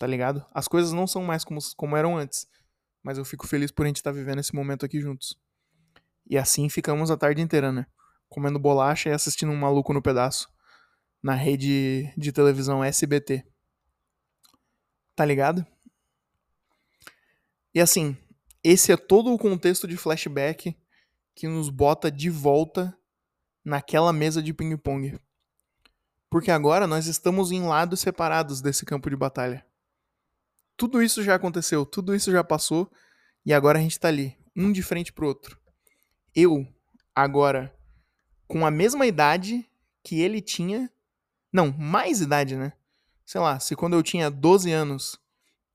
[0.00, 0.42] Tá ligado?
[0.54, 2.48] As coisas não são mais como, como eram antes,
[3.02, 5.38] mas eu fico feliz por a gente estar tá vivendo esse momento aqui juntos.
[6.26, 7.84] E assim ficamos a tarde inteira, né?
[8.26, 10.48] Comendo bolacha e assistindo um maluco no pedaço
[11.22, 13.44] na rede de televisão SBT.
[15.14, 15.66] Tá ligado?
[17.74, 18.16] E assim,
[18.64, 20.74] esse é todo o contexto de flashback
[21.34, 22.96] que nos bota de volta
[23.62, 25.20] naquela mesa de ping-pong.
[26.30, 29.68] Porque agora nós estamos em lados separados desse campo de batalha.
[30.80, 32.90] Tudo isso já aconteceu, tudo isso já passou
[33.44, 35.60] e agora a gente tá ali, um de frente pro outro.
[36.34, 36.66] Eu,
[37.14, 37.70] agora,
[38.48, 39.68] com a mesma idade
[40.02, 40.90] que ele tinha.
[41.52, 42.72] Não, mais idade, né?
[43.26, 45.20] Sei lá, se quando eu tinha 12 anos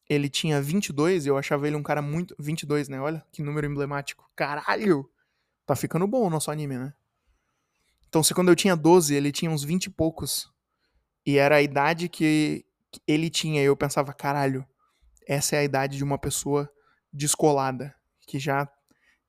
[0.10, 2.36] ele tinha 22 e eu achava ele um cara muito.
[2.40, 3.00] 22, né?
[3.00, 4.28] Olha que número emblemático.
[4.36, 5.08] Caralho!
[5.68, 6.96] Tá ficando bom o nosso anime, né?
[8.10, 10.52] Então, se quando eu tinha 12, ele tinha uns 20 e poucos,
[11.24, 12.66] e era a idade que
[13.08, 14.66] ele tinha, eu pensava, caralho,
[15.28, 16.70] essa é a idade de uma pessoa
[17.12, 17.96] descolada,
[18.28, 18.70] que já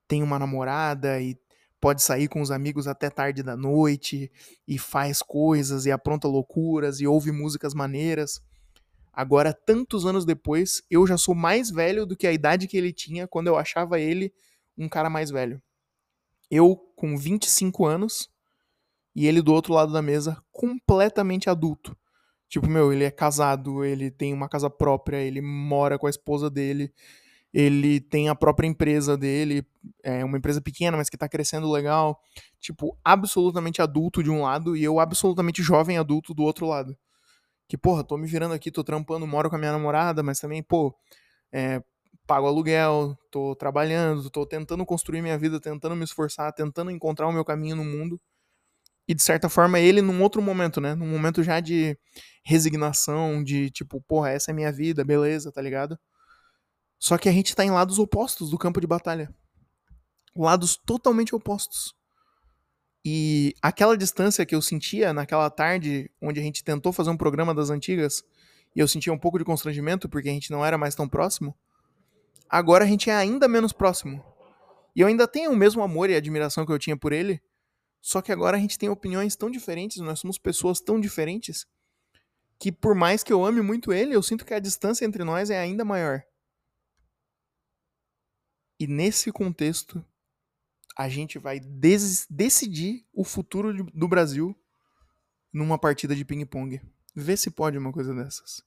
[0.07, 1.37] tem uma namorada e
[1.79, 4.31] pode sair com os amigos até tarde da noite
[4.67, 8.41] e faz coisas e apronta loucuras e ouve músicas maneiras.
[9.13, 12.93] Agora, tantos anos depois, eu já sou mais velho do que a idade que ele
[12.93, 14.33] tinha quando eu achava ele
[14.77, 15.61] um cara mais velho.
[16.49, 18.29] Eu, com 25 anos,
[19.15, 21.97] e ele do outro lado da mesa, completamente adulto.
[22.49, 26.49] Tipo, meu, ele é casado, ele tem uma casa própria, ele mora com a esposa
[26.49, 26.93] dele,
[27.53, 29.65] ele tem a própria empresa dele,
[30.03, 32.21] é uma empresa pequena, mas que tá crescendo legal.
[32.59, 36.97] Tipo, absolutamente adulto de um lado e eu absolutamente jovem adulto do outro lado.
[37.67, 40.63] Que, porra, tô me virando aqui, tô trampando, moro com a minha namorada, mas também,
[40.63, 40.95] pô,
[41.51, 41.81] é,
[42.25, 47.31] pago aluguel, tô trabalhando, tô tentando construir minha vida, tentando me esforçar, tentando encontrar o
[47.31, 48.19] meu caminho no mundo.
[49.07, 50.93] E de certa forma ele num outro momento, né?
[50.93, 51.97] Num momento já de
[52.43, 55.97] resignação, de tipo, porra, essa é minha vida, beleza, tá ligado?
[56.99, 59.33] Só que a gente tá em lados opostos do campo de batalha.
[60.35, 61.95] Lados totalmente opostos.
[63.05, 67.53] E aquela distância que eu sentia naquela tarde onde a gente tentou fazer um programa
[67.53, 68.23] das antigas,
[68.75, 71.55] e eu sentia um pouco de constrangimento porque a gente não era mais tão próximo,
[72.49, 74.23] agora a gente é ainda menos próximo.
[74.95, 77.41] E eu ainda tenho o mesmo amor e admiração que eu tinha por ele,
[78.01, 81.65] só que agora a gente tem opiniões tão diferentes, nós somos pessoas tão diferentes,
[82.59, 85.49] que por mais que eu ame muito ele, eu sinto que a distância entre nós
[85.49, 86.23] é ainda maior.
[88.79, 90.03] E nesse contexto,
[90.95, 94.55] a gente vai decidir o futuro do Brasil
[95.53, 96.81] numa partida de ping-pong.
[97.15, 98.63] Vê se pode uma coisa dessas.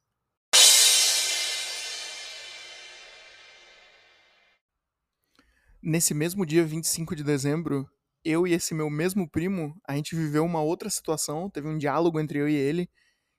[5.82, 7.90] Nesse mesmo dia 25 de dezembro,
[8.24, 12.20] eu e esse meu mesmo primo, a gente viveu uma outra situação, teve um diálogo
[12.20, 12.88] entre eu e ele,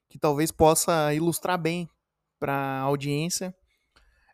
[0.10, 1.90] que talvez possa ilustrar bem
[2.40, 3.56] para a audiência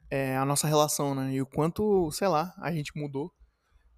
[0.09, 1.33] é, a nossa relação, né?
[1.33, 3.31] E o quanto, sei lá, a gente mudou.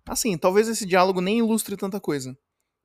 [0.08, 2.36] Assim, talvez esse diálogo nem ilustre tanta coisa.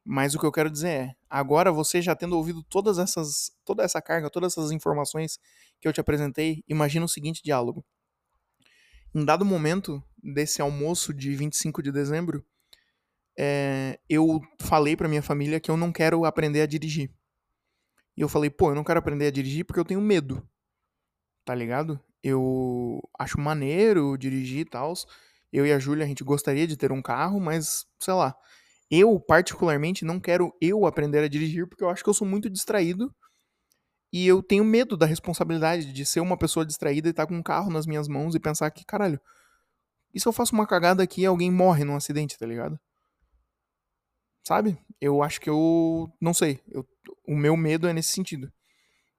[0.05, 3.83] Mas o que eu quero dizer é, agora você já tendo ouvido todas essas, toda
[3.83, 5.39] essa carga, todas essas informações
[5.81, 7.83] que eu te apresentei, imagina o seguinte diálogo.
[9.15, 12.45] Em dado momento desse almoço de 25 de dezembro,
[13.37, 17.11] é, eu falei para minha família que eu não quero aprender a dirigir.
[18.17, 20.47] E eu falei, pô, eu não quero aprender a dirigir porque eu tenho medo.
[21.45, 22.01] Tá ligado?
[22.23, 24.95] Eu acho maneiro dirigir e tal.
[25.53, 28.35] Eu e a Júlia, a gente gostaria de ter um carro, mas, sei lá.
[28.91, 32.49] Eu, particularmente, não quero eu aprender a dirigir porque eu acho que eu sou muito
[32.49, 33.15] distraído.
[34.13, 37.37] E eu tenho medo da responsabilidade de ser uma pessoa distraída e estar tá com
[37.37, 39.21] um carro nas minhas mãos e pensar que, caralho,
[40.15, 42.79] e se eu faço uma cagada aqui e alguém morre num acidente, tá ligado?
[44.47, 44.79] Sabe?
[45.01, 46.11] Eu acho que eu.
[46.21, 46.61] Não sei.
[46.69, 46.87] Eu,
[47.27, 48.53] o meu medo é nesse sentido.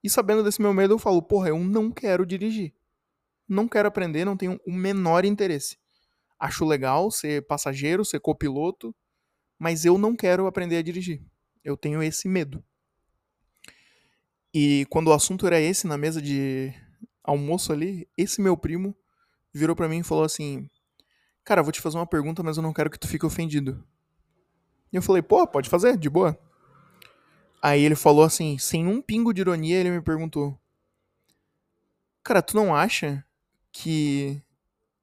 [0.04, 2.74] E sabendo desse meu medo, eu falo, porra, eu não quero dirigir.
[3.48, 5.78] Não quero aprender, não tenho o menor interesse.
[6.40, 8.96] Acho legal ser passageiro, ser copiloto,
[9.58, 11.24] mas eu não quero aprender a dirigir.
[11.64, 12.64] Eu tenho esse medo.
[14.54, 16.72] E quando o assunto era esse na mesa de
[17.24, 18.96] almoço ali, esse meu primo
[19.54, 20.70] virou para mim e falou assim:
[21.44, 23.84] Cara, vou te fazer uma pergunta, mas eu não quero que tu fique ofendido.
[24.96, 26.40] E eu falei, pô, pode fazer, de boa.
[27.62, 30.58] Aí ele falou assim, sem um pingo de ironia, ele me perguntou:
[32.24, 33.26] Cara, tu não acha
[33.74, 34.42] que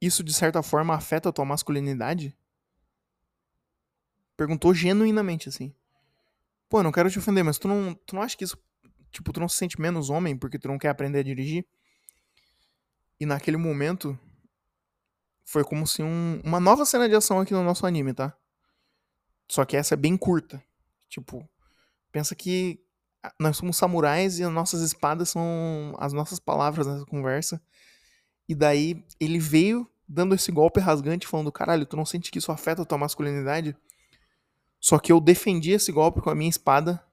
[0.01, 2.34] isso de certa forma afeta a tua masculinidade?
[4.34, 5.74] Perguntou genuinamente assim.
[6.70, 8.57] Pô, não quero te ofender, mas tu não, tu não acha que isso.
[9.11, 11.66] Tipo, tu não se sente menos homem porque tu não quer aprender a dirigir?
[13.20, 14.18] E naquele momento.
[15.45, 18.34] Foi como se um, uma nova cena de ação aqui no nosso anime, tá?
[19.53, 20.64] Só que essa é bem curta.
[21.11, 21.46] Tipo,
[22.11, 22.80] pensa que
[23.38, 27.61] nós somos samurais e as nossas espadas são as nossas palavras nessa conversa.
[28.48, 32.50] E daí ele veio dando esse golpe rasgante, falando: caralho, tu não sente que isso
[32.50, 33.76] afeta a tua masculinidade?
[34.80, 37.05] Só que eu defendi esse golpe com a minha espada,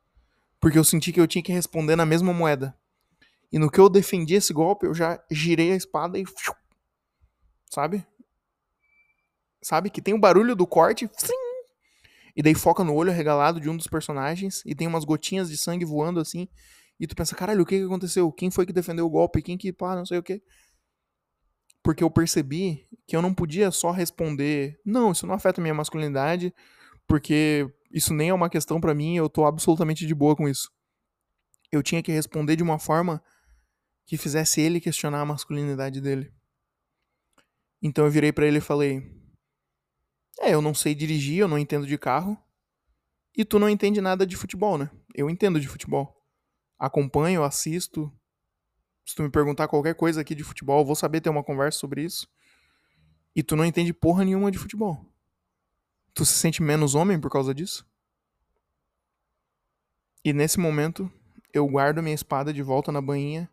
[0.62, 2.74] porque eu senti que eu tinha que responder na mesma moeda.
[3.52, 6.24] E no que eu defendi esse golpe, eu já girei a espada e.
[7.70, 8.08] Sabe?
[9.62, 9.90] Sabe?
[9.90, 11.10] Que tem o barulho do corte.
[12.36, 14.64] E daí foca no olho arregalado de um dos personagens.
[14.66, 16.48] E tem umas gotinhas de sangue voando assim.
[17.00, 18.32] E tu pensa, caralho, o que, que aconteceu?
[18.32, 19.42] Quem foi que defendeu o golpe?
[19.42, 20.42] Quem que, pá, não sei o que.
[21.82, 26.54] Porque eu percebi que eu não podia só responder, não, isso não afeta minha masculinidade,
[27.08, 30.70] porque isso nem é uma questão para mim, eu tô absolutamente de boa com isso.
[31.72, 33.24] Eu tinha que responder de uma forma
[34.06, 36.34] que fizesse ele questionar a masculinidade dele.
[37.82, 39.19] Então eu virei para ele e falei:
[40.40, 42.38] É, eu não sei dirigir, eu não entendo de carro.
[43.36, 44.90] E tu não entende nada de futebol, né?
[45.14, 46.16] Eu entendo de futebol.
[46.78, 48.12] Acompanho, assisto,
[49.06, 51.80] se tu me perguntar qualquer coisa aqui de futebol, eu vou saber ter uma conversa
[51.80, 52.28] sobre isso.
[53.36, 55.04] E tu não entende porra nenhuma de futebol.
[56.14, 57.88] Tu se sente menos homem por causa disso?
[60.24, 61.12] E nesse momento,
[61.52, 63.50] eu guardo minha espada de volta na bainha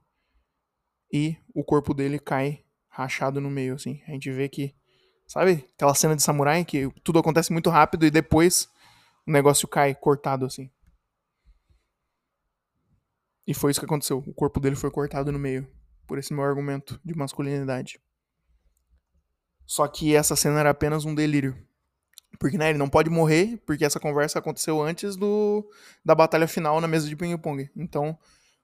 [1.10, 4.02] e o corpo dele cai rachado no meio, assim.
[4.06, 4.74] A gente vê que,
[5.26, 8.68] sabe, aquela cena de samurai que tudo acontece muito rápido e depois
[9.26, 10.70] o negócio cai cortado, assim.
[13.46, 14.18] E foi isso que aconteceu.
[14.26, 15.68] O corpo dele foi cortado no meio.
[16.06, 18.00] Por esse meu argumento de masculinidade.
[19.64, 21.56] Só que essa cena era apenas um delírio.
[22.38, 25.68] Porque, né, ele não pode morrer, porque essa conversa aconteceu antes do
[26.04, 27.70] da batalha final na mesa de ping-pong.
[27.74, 28.16] Então,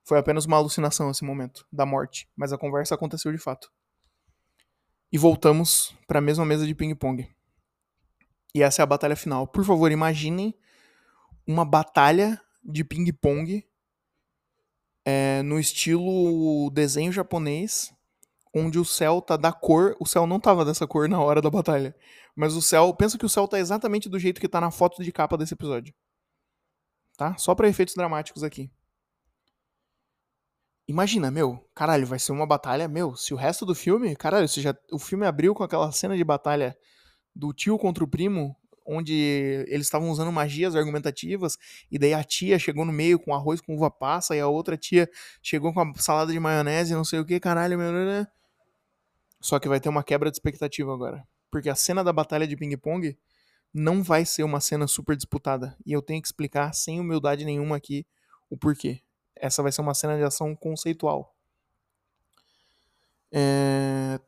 [0.04, 2.28] foi apenas uma alucinação esse momento da morte.
[2.36, 3.72] Mas a conversa aconteceu de fato.
[5.12, 7.28] E voltamos para a mesma mesa de ping-pong.
[8.54, 9.46] E essa é a batalha final.
[9.46, 10.54] Por favor, imaginem
[11.46, 13.66] uma batalha de ping-pong
[15.04, 17.92] é, no estilo desenho japonês,
[18.54, 19.96] onde o céu tá da cor.
[20.00, 21.94] O céu não tava dessa cor na hora da batalha.
[22.34, 22.94] Mas o céu.
[22.94, 25.54] Pensa que o céu tá exatamente do jeito que tá na foto de capa desse
[25.54, 25.94] episódio.
[27.16, 27.36] Tá?
[27.36, 28.70] Só para efeitos dramáticos aqui.
[30.88, 34.60] Imagina, meu, caralho, vai ser uma batalha, meu, se o resto do filme, caralho, se
[34.60, 36.76] já, o filme abriu com aquela cena de batalha
[37.34, 41.56] do tio contra o primo, onde eles estavam usando magias argumentativas,
[41.90, 44.76] e daí a tia chegou no meio com arroz com uva passa, e a outra
[44.76, 45.08] tia
[45.40, 47.92] chegou com a salada de maionese, não sei o que, caralho, meu.
[47.92, 48.26] Né, né.
[49.40, 51.26] Só que vai ter uma quebra de expectativa agora.
[51.50, 53.16] Porque a cena da batalha de ping-pong
[53.72, 55.76] não vai ser uma cena super disputada.
[55.86, 58.06] E eu tenho que explicar, sem humildade nenhuma aqui,
[58.50, 59.00] o porquê.
[59.42, 61.34] Essa vai ser uma cena de ação conceitual.
[63.32, 64.20] É...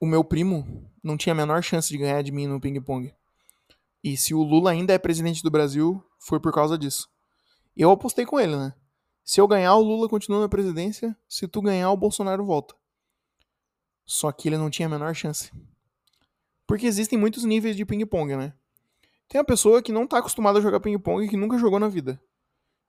[0.00, 3.14] O meu primo não tinha a menor chance de ganhar de mim no ping-pong.
[4.02, 7.08] E se o Lula ainda é presidente do Brasil, foi por causa disso.
[7.76, 8.74] Eu apostei com ele, né?
[9.24, 11.16] Se eu ganhar, o Lula continua na presidência.
[11.28, 12.74] Se tu ganhar, o Bolsonaro volta.
[14.04, 15.52] Só que ele não tinha a menor chance.
[16.66, 18.52] Porque existem muitos níveis de ping-pong, né?
[19.28, 21.88] Tem a pessoa que não tá acostumada a jogar ping-pong e que nunca jogou na
[21.88, 22.20] vida.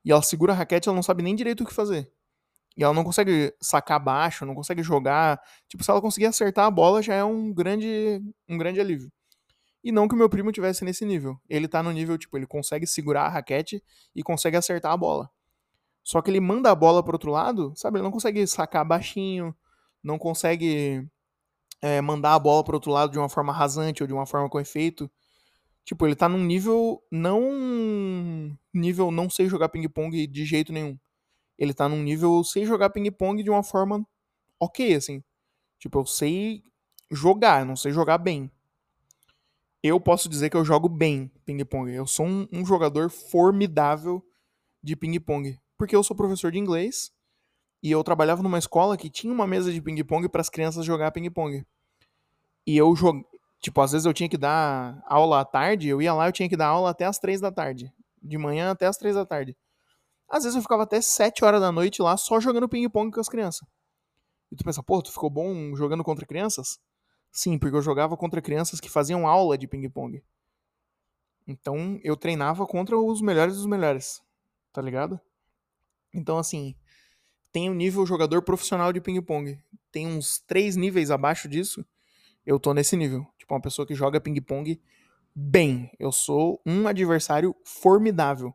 [0.06, 2.12] E ela segura a raquete, ela não sabe nem direito o que fazer.
[2.76, 5.40] E ela não consegue sacar baixo, não consegue jogar.
[5.68, 9.12] Tipo, se ela conseguir acertar a bola, já é um grande, um grande alívio.
[9.84, 11.38] E não que o meu primo tivesse nesse nível.
[11.50, 13.84] Ele tá no nível, tipo, ele consegue segurar a raquete
[14.16, 15.30] e consegue acertar a bola.
[16.04, 17.98] Só que ele manda a bola pro outro lado, sabe?
[17.98, 19.56] Ele não consegue sacar baixinho,
[20.04, 21.08] não consegue
[21.82, 24.50] é, mandar a bola pro outro lado de uma forma rasante ou de uma forma
[24.50, 25.12] com efeito.
[25.86, 28.58] Tipo, ele tá num nível não.
[28.74, 30.98] Nível não sei jogar ping-pong de jeito nenhum.
[31.58, 34.06] Ele tá num nível sei jogar ping-pong de uma forma
[34.60, 35.24] ok, assim.
[35.80, 36.64] Tipo, eu sei
[37.12, 38.50] jogar, não sei jogar bem
[39.84, 41.92] eu posso dizer que eu jogo bem ping-pong.
[41.92, 44.26] Eu sou um, um, jogador formidável
[44.82, 45.60] de ping-pong.
[45.78, 47.12] Porque eu sou professor de inglês
[47.82, 51.12] e eu trabalhava numa escola que tinha uma mesa de ping-pong para as crianças jogar
[51.12, 51.66] ping-pong.
[52.66, 52.94] E eu.
[53.64, 56.50] Tipo, às vezes eu tinha que dar aula à tarde, eu ia lá, eu tinha
[56.50, 57.94] que dar aula até as três da tarde.
[58.22, 59.56] De manhã até as três da tarde.
[60.30, 63.30] Às vezes eu ficava até sete horas da noite lá só jogando ping-pong com as
[63.30, 63.66] crianças.
[64.52, 66.78] E tu pensa, pô, tu ficou bom jogando contra crianças?
[67.32, 70.22] Sim, porque eu jogava contra crianças que faziam aula de ping-pong.
[71.48, 74.22] Então eu treinava contra os melhores dos melhores,
[74.74, 75.18] tá ligado?
[76.14, 76.76] Então, assim,
[77.50, 79.58] tem o nível jogador profissional de ping-pong.
[79.90, 81.86] Tem uns três níveis abaixo disso.
[82.46, 83.26] Eu tô nesse nível.
[83.54, 84.82] Uma pessoa que joga ping-pong
[85.36, 85.92] bem.
[86.00, 88.54] Eu sou um adversário formidável.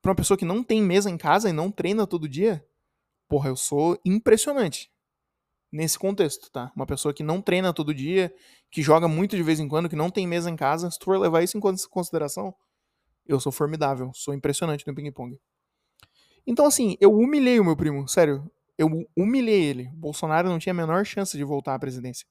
[0.00, 2.64] Pra uma pessoa que não tem mesa em casa e não treina todo dia,
[3.28, 4.90] porra, eu sou impressionante
[5.70, 6.72] nesse contexto, tá?
[6.74, 8.34] Uma pessoa que não treina todo dia,
[8.70, 11.06] que joga muito de vez em quando, que não tem mesa em casa, se tu
[11.06, 12.54] for levar isso em consideração,
[13.26, 15.38] eu sou formidável, sou impressionante no ping-pong.
[16.46, 18.50] Então, assim, eu humilhei o meu primo, sério.
[18.78, 19.88] Eu humilhei ele.
[19.88, 22.26] O Bolsonaro não tinha a menor chance de voltar à presidência.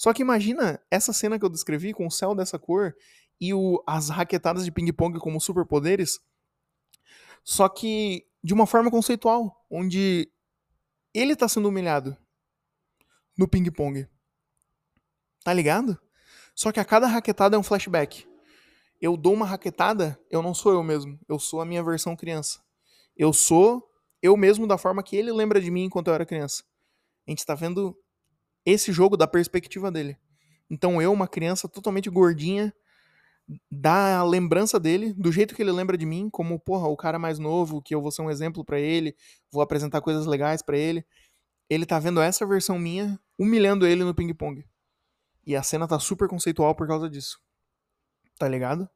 [0.00, 2.96] Só que imagina essa cena que eu descrevi com o céu dessa cor
[3.38, 6.18] e o, as raquetadas de ping-pong como superpoderes,
[7.44, 10.32] só que de uma forma conceitual, onde
[11.12, 12.16] ele tá sendo humilhado
[13.36, 14.08] no ping-pong.
[15.44, 16.00] Tá ligado?
[16.54, 18.26] Só que a cada raquetada é um flashback.
[19.02, 22.62] Eu dou uma raquetada, eu não sou eu mesmo, eu sou a minha versão criança.
[23.14, 23.86] Eu sou
[24.22, 26.64] eu mesmo da forma que ele lembra de mim enquanto eu era criança.
[27.28, 27.94] A gente tá vendo
[28.70, 30.16] esse jogo da perspectiva dele.
[30.68, 32.72] Então eu, uma criança totalmente gordinha,
[33.70, 37.38] da lembrança dele, do jeito que ele lembra de mim, como, porra, o cara mais
[37.38, 39.16] novo, que eu vou ser um exemplo para ele,
[39.50, 41.04] vou apresentar coisas legais para ele.
[41.68, 44.64] Ele tá vendo essa versão minha humilhando ele no ping-pong.
[45.46, 47.40] E a cena tá super conceitual por causa disso.
[48.38, 48.88] Tá ligado?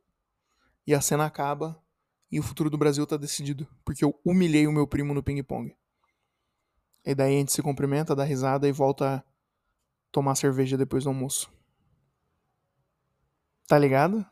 [0.86, 1.80] E a cena acaba
[2.30, 5.74] e o futuro do Brasil tá decidido, porque eu humilhei o meu primo no ping-pong.
[7.04, 9.24] E daí a gente se cumprimenta, dá risada e volta
[10.14, 11.52] tomar cerveja depois do almoço.
[13.66, 14.24] Tá ligado?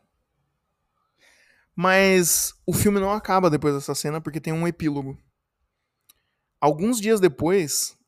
[1.74, 5.18] Mas o filme não acaba depois dessa cena porque tem um epílogo.
[6.60, 7.98] Alguns dias depois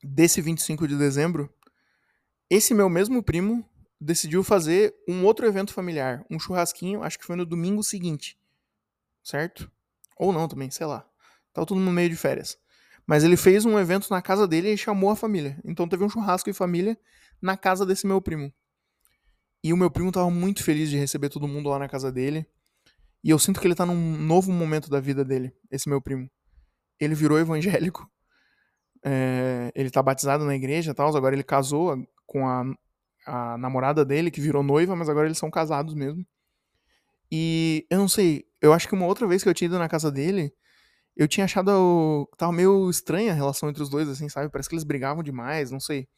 [0.00, 1.52] desse 25 de dezembro,
[2.48, 3.68] esse meu mesmo primo
[4.00, 8.38] decidiu fazer um outro evento familiar, um churrasquinho, acho que foi no domingo seguinte.
[9.24, 9.68] Certo?
[10.16, 11.04] Ou não também, sei lá.
[11.52, 12.56] Tava todo mundo meio de férias.
[13.06, 15.58] Mas ele fez um evento na casa dele e chamou a família.
[15.64, 16.96] Então teve um churrasco de família
[17.40, 18.52] na casa desse meu primo.
[19.64, 22.46] E o meu primo tava muito feliz de receber todo mundo lá na casa dele.
[23.22, 26.28] E eu sinto que ele tá num novo momento da vida dele, esse meu primo.
[26.98, 28.08] Ele virou evangélico.
[29.04, 31.08] É, ele tá batizado na igreja e tal.
[31.16, 32.62] Agora ele casou com a,
[33.26, 36.24] a namorada dele, que virou noiva, mas agora eles são casados mesmo.
[37.28, 39.88] E eu não sei, eu acho que uma outra vez que eu tinha ido na
[39.88, 40.54] casa dele,
[41.16, 42.28] eu tinha achado.
[42.36, 44.50] Tava meio estranha a relação entre os dois, assim, sabe?
[44.50, 46.08] Parece que eles brigavam demais, não sei.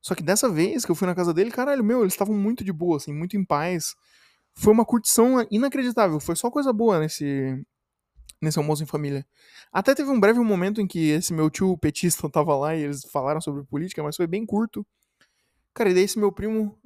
[0.00, 2.64] Só que dessa vez que eu fui na casa dele, caralho, meu, eles estavam muito
[2.64, 3.94] de boa, assim, muito em paz.
[4.54, 7.64] Foi uma curtição inacreditável, foi só coisa boa nesse,
[8.40, 9.24] nesse almoço em família.
[9.72, 13.04] Até teve um breve momento em que esse meu tio petista tava lá e eles
[13.04, 14.84] falaram sobre política, mas foi bem curto.
[15.72, 16.76] Cara, e daí esse meu primo,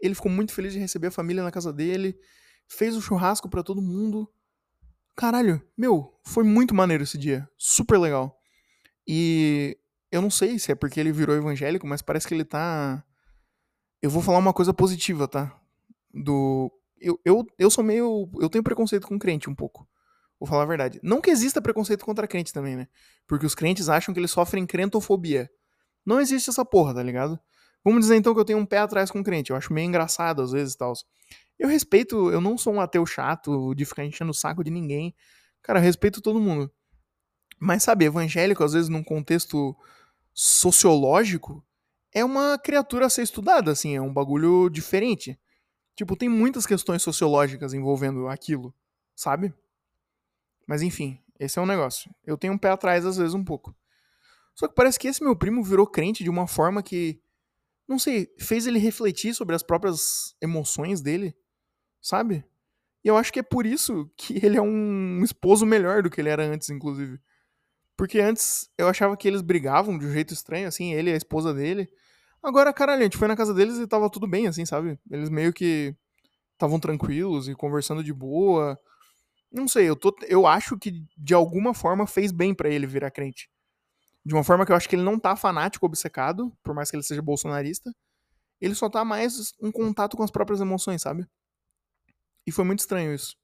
[0.00, 2.16] ele ficou muito feliz de receber a família na casa dele,
[2.68, 4.30] fez o churrasco para todo mundo.
[5.20, 7.46] Caralho, meu, foi muito maneiro esse dia.
[7.58, 8.40] Super legal.
[9.06, 9.76] E
[10.10, 13.04] eu não sei se é porque ele virou evangélico, mas parece que ele tá.
[14.00, 15.54] Eu vou falar uma coisa positiva, tá?
[16.10, 16.72] Do.
[16.98, 18.30] Eu, eu, eu sou meio.
[18.40, 19.86] Eu tenho preconceito com crente um pouco.
[20.38, 20.98] Vou falar a verdade.
[21.02, 22.88] Não que exista preconceito contra crente também, né?
[23.26, 25.50] Porque os crentes acham que eles sofrem crentofobia.
[26.02, 27.38] Não existe essa porra, tá ligado?
[27.84, 29.50] Vamos dizer então que eu tenho um pé atrás com crente.
[29.50, 30.92] Eu acho meio engraçado às vezes e tal.
[31.58, 35.14] Eu respeito, eu não sou um ateu chato de ficar enchendo o saco de ninguém.
[35.62, 36.70] Cara, eu respeito todo mundo.
[37.58, 39.76] Mas sabe, evangélico, às vezes, num contexto
[40.32, 41.62] sociológico,
[42.12, 45.38] é uma criatura a ser estudada, assim, é um bagulho diferente.
[45.94, 48.74] Tipo, tem muitas questões sociológicas envolvendo aquilo,
[49.14, 49.52] sabe?
[50.66, 52.10] Mas enfim, esse é um negócio.
[52.24, 53.76] Eu tenho um pé atrás, às vezes, um pouco.
[54.54, 57.20] Só que parece que esse meu primo virou crente de uma forma que,
[57.90, 61.36] não sei, fez ele refletir sobre as próprias emoções dele
[62.00, 62.44] sabe?
[63.04, 66.20] E eu acho que é por isso que ele é um esposo melhor do que
[66.20, 67.18] ele era antes, inclusive.
[67.96, 71.16] Porque antes eu achava que eles brigavam de um jeito estranho, assim, ele e a
[71.16, 71.88] esposa dele.
[72.42, 74.98] Agora, caralho, a gente foi na casa deles e tava tudo bem, assim, sabe?
[75.10, 75.94] Eles meio que
[76.54, 78.78] estavam tranquilos e conversando de boa.
[79.52, 83.10] Não sei, eu, tô, eu acho que de alguma forma fez bem para ele virar
[83.10, 83.50] crente.
[84.24, 86.96] De uma forma que eu acho que ele não tá fanático, obcecado, por mais que
[86.96, 87.94] ele seja bolsonarista.
[88.60, 91.26] Ele só tá mais em contato com as próprias emoções, sabe?
[92.46, 93.36] E foi muito estranho isso.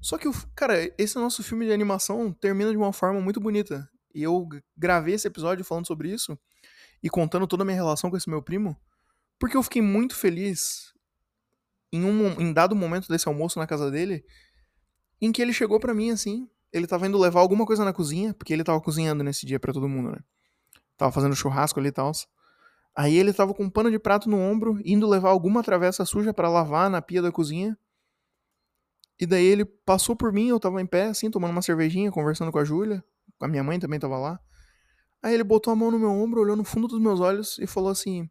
[0.00, 3.88] Só que, cara, esse nosso filme de animação termina de uma forma muito bonita.
[4.14, 6.38] E eu gravei esse episódio falando sobre isso
[7.02, 8.76] e contando toda a minha relação com esse meu primo,
[9.38, 10.92] porque eu fiquei muito feliz
[11.92, 14.24] em um em dado momento desse almoço na casa dele,
[15.20, 18.32] em que ele chegou para mim assim, ele tava indo levar alguma coisa na cozinha,
[18.34, 20.18] porque ele tava cozinhando nesse dia para todo mundo, né?
[20.96, 22.12] Tava fazendo churrasco ali e tal.
[22.94, 26.34] Aí ele tava com um pano de prato no ombro, indo levar alguma travessa suja
[26.34, 27.76] para lavar na pia da cozinha.
[29.18, 32.50] E daí ele passou por mim, eu tava em pé, assim, tomando uma cervejinha, conversando
[32.50, 33.04] com a Júlia.
[33.40, 34.40] A minha mãe também tava lá.
[35.22, 37.66] Aí ele botou a mão no meu ombro, olhou no fundo dos meus olhos e
[37.66, 38.28] falou assim: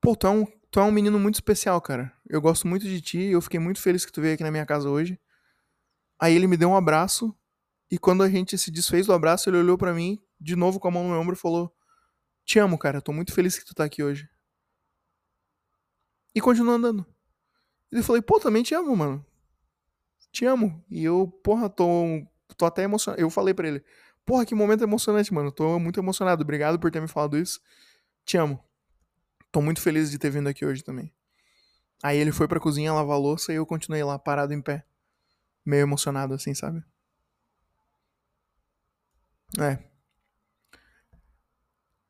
[0.00, 2.12] Pô, tu é um, tu é um menino muito especial, cara.
[2.28, 4.66] Eu gosto muito de ti eu fiquei muito feliz que tu veio aqui na minha
[4.66, 5.18] casa hoje.
[6.20, 7.34] Aí ele me deu um abraço
[7.90, 10.88] e quando a gente se desfez do abraço, ele olhou para mim, de novo com
[10.88, 11.74] a mão no meu ombro e falou:
[12.44, 13.00] te amo, cara.
[13.00, 14.28] Tô muito feliz que tu tá aqui hoje.
[16.34, 17.06] E continuou andando.
[17.92, 19.24] E eu falei, pô, também te amo, mano.
[20.32, 20.84] Te amo.
[20.90, 21.86] E eu, porra, tô
[22.56, 23.22] tô até emocionado.
[23.22, 23.84] Eu falei pra ele,
[24.26, 25.50] porra, que momento emocionante, mano.
[25.50, 26.42] Tô muito emocionado.
[26.42, 27.60] Obrigado por ter me falado isso.
[28.24, 28.62] Te amo.
[29.52, 31.12] Tô muito feliz de ter vindo aqui hoje também.
[32.02, 34.84] Aí ele foi pra cozinha lavar louça e eu continuei lá, parado em pé.
[35.64, 36.82] Meio emocionado assim, sabe?
[39.58, 39.78] É.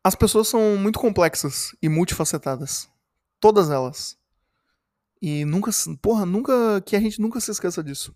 [0.03, 2.91] As pessoas são muito complexas e multifacetadas.
[3.39, 4.19] Todas elas.
[5.21, 5.71] E nunca,
[6.01, 8.15] porra, nunca que a gente nunca se esqueça disso.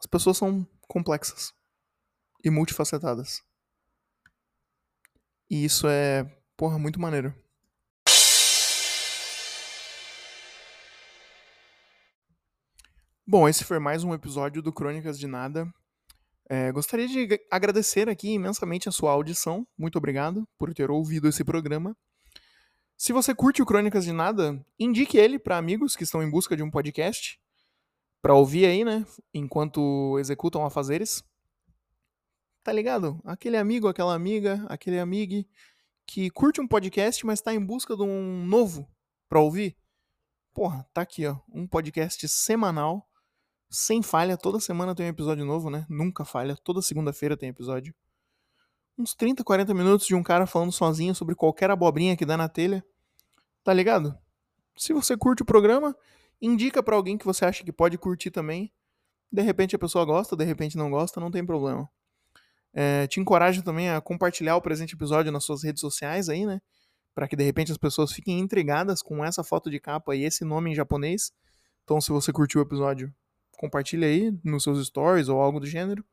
[0.00, 1.54] As pessoas são complexas
[2.44, 3.42] e multifacetadas.
[5.48, 6.24] E isso é,
[6.56, 7.34] porra, muito maneiro.
[13.24, 15.72] Bom, esse foi mais um episódio do Crônicas de Nada.
[16.50, 19.64] É, gostaria de agradecer aqui imensamente a sua audição.
[19.78, 21.96] Muito obrigado por ter ouvido esse programa.
[22.96, 26.56] Se você curte o Crônicas de Nada, indique ele para amigos que estão em busca
[26.56, 27.40] de um podcast
[28.20, 31.22] para ouvir aí, né, enquanto executam afazeres.
[32.64, 33.20] Tá ligado?
[33.24, 35.48] Aquele amigo, aquela amiga, aquele amigo
[36.04, 38.90] que curte um podcast, mas está em busca de um novo
[39.28, 39.76] para ouvir.
[40.52, 43.08] Porra, tá aqui, ó, um podcast semanal
[43.72, 45.86] sem falha, toda semana tem um episódio novo, né?
[45.88, 47.94] Nunca falha, toda segunda-feira tem episódio.
[48.98, 52.50] Uns 30, 40 minutos de um cara falando sozinho sobre qualquer abobrinha que dá na
[52.50, 52.84] telha.
[53.64, 54.14] Tá ligado?
[54.76, 55.96] Se você curte o programa,
[56.40, 58.70] indica para alguém que você acha que pode curtir também.
[59.32, 61.88] De repente a pessoa gosta, de repente não gosta, não tem problema.
[62.74, 66.60] É, te encorajo também a compartilhar o presente episódio nas suas redes sociais aí, né?
[67.14, 70.44] Para que de repente as pessoas fiquem intrigadas com essa foto de capa e esse
[70.44, 71.32] nome em japonês.
[71.84, 73.12] Então, se você curtiu o episódio,
[73.62, 76.04] compartilha aí nos seus stories ou algo do gênero.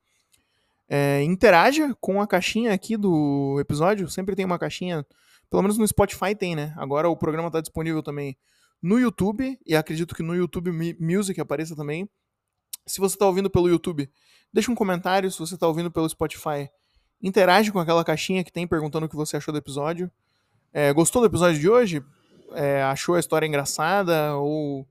[0.88, 4.08] É, interaja com a caixinha aqui do episódio.
[4.08, 5.04] Sempre tem uma caixinha,
[5.50, 6.76] pelo menos no Spotify tem, né?
[6.78, 8.38] Agora o programa está disponível também
[8.80, 12.08] no YouTube e acredito que no YouTube Music apareça também.
[12.86, 14.08] Se você está ouvindo pelo YouTube,
[14.54, 15.32] deixa um comentário.
[15.32, 16.70] Se você está ouvindo pelo Spotify,
[17.20, 20.10] interage com aquela caixinha que tem perguntando o que você achou do episódio.
[20.72, 22.04] É, gostou do episódio de hoje?
[22.52, 24.36] É, achou a história engraçada?
[24.36, 24.88] Ou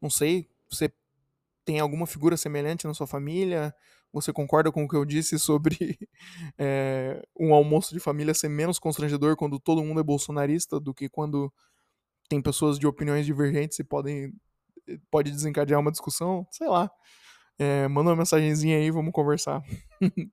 [0.00, 0.90] não sei, você
[1.68, 3.74] tem alguma figura semelhante na sua família?
[4.10, 5.98] Você concorda com o que eu disse sobre
[6.56, 11.10] é, um almoço de família ser menos constrangedor quando todo mundo é bolsonarista do que
[11.10, 11.52] quando
[12.26, 14.32] tem pessoas de opiniões divergentes e podem
[15.10, 16.46] pode desencadear uma discussão?
[16.50, 16.90] Sei lá.
[17.58, 19.62] É, manda uma mensagenzinha aí, vamos conversar.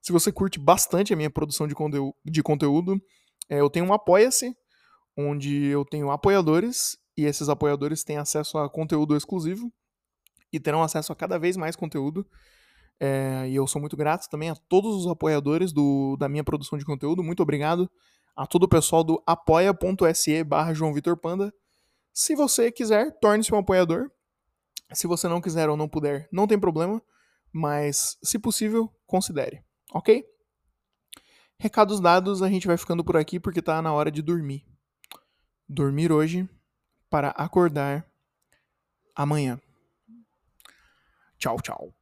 [0.00, 3.02] Se você curte bastante a minha produção de, conteúdo, de conteúdo
[3.48, 4.56] é, eu tenho um Apoia-se,
[5.16, 9.72] onde eu tenho apoiadores, e esses apoiadores têm acesso a conteúdo exclusivo
[10.52, 12.26] e terão acesso a cada vez mais conteúdo.
[13.00, 16.78] É, e eu sou muito grato também a todos os apoiadores do, da minha produção
[16.78, 17.22] de conteúdo.
[17.22, 17.90] Muito obrigado
[18.36, 21.52] a todo o pessoal do apoia.se barra João Vitor Panda.
[22.12, 24.10] Se você quiser, torne-se um apoiador.
[24.92, 27.02] Se você não quiser ou não puder, não tem problema.
[27.50, 29.64] Mas, se possível, considere.
[29.92, 30.24] Ok?
[31.58, 34.66] Recados dados, a gente vai ficando por aqui porque tá na hora de dormir.
[35.68, 36.48] Dormir hoje
[37.08, 38.06] para acordar
[39.14, 39.60] amanhã.
[41.42, 42.01] Tchau, tchau.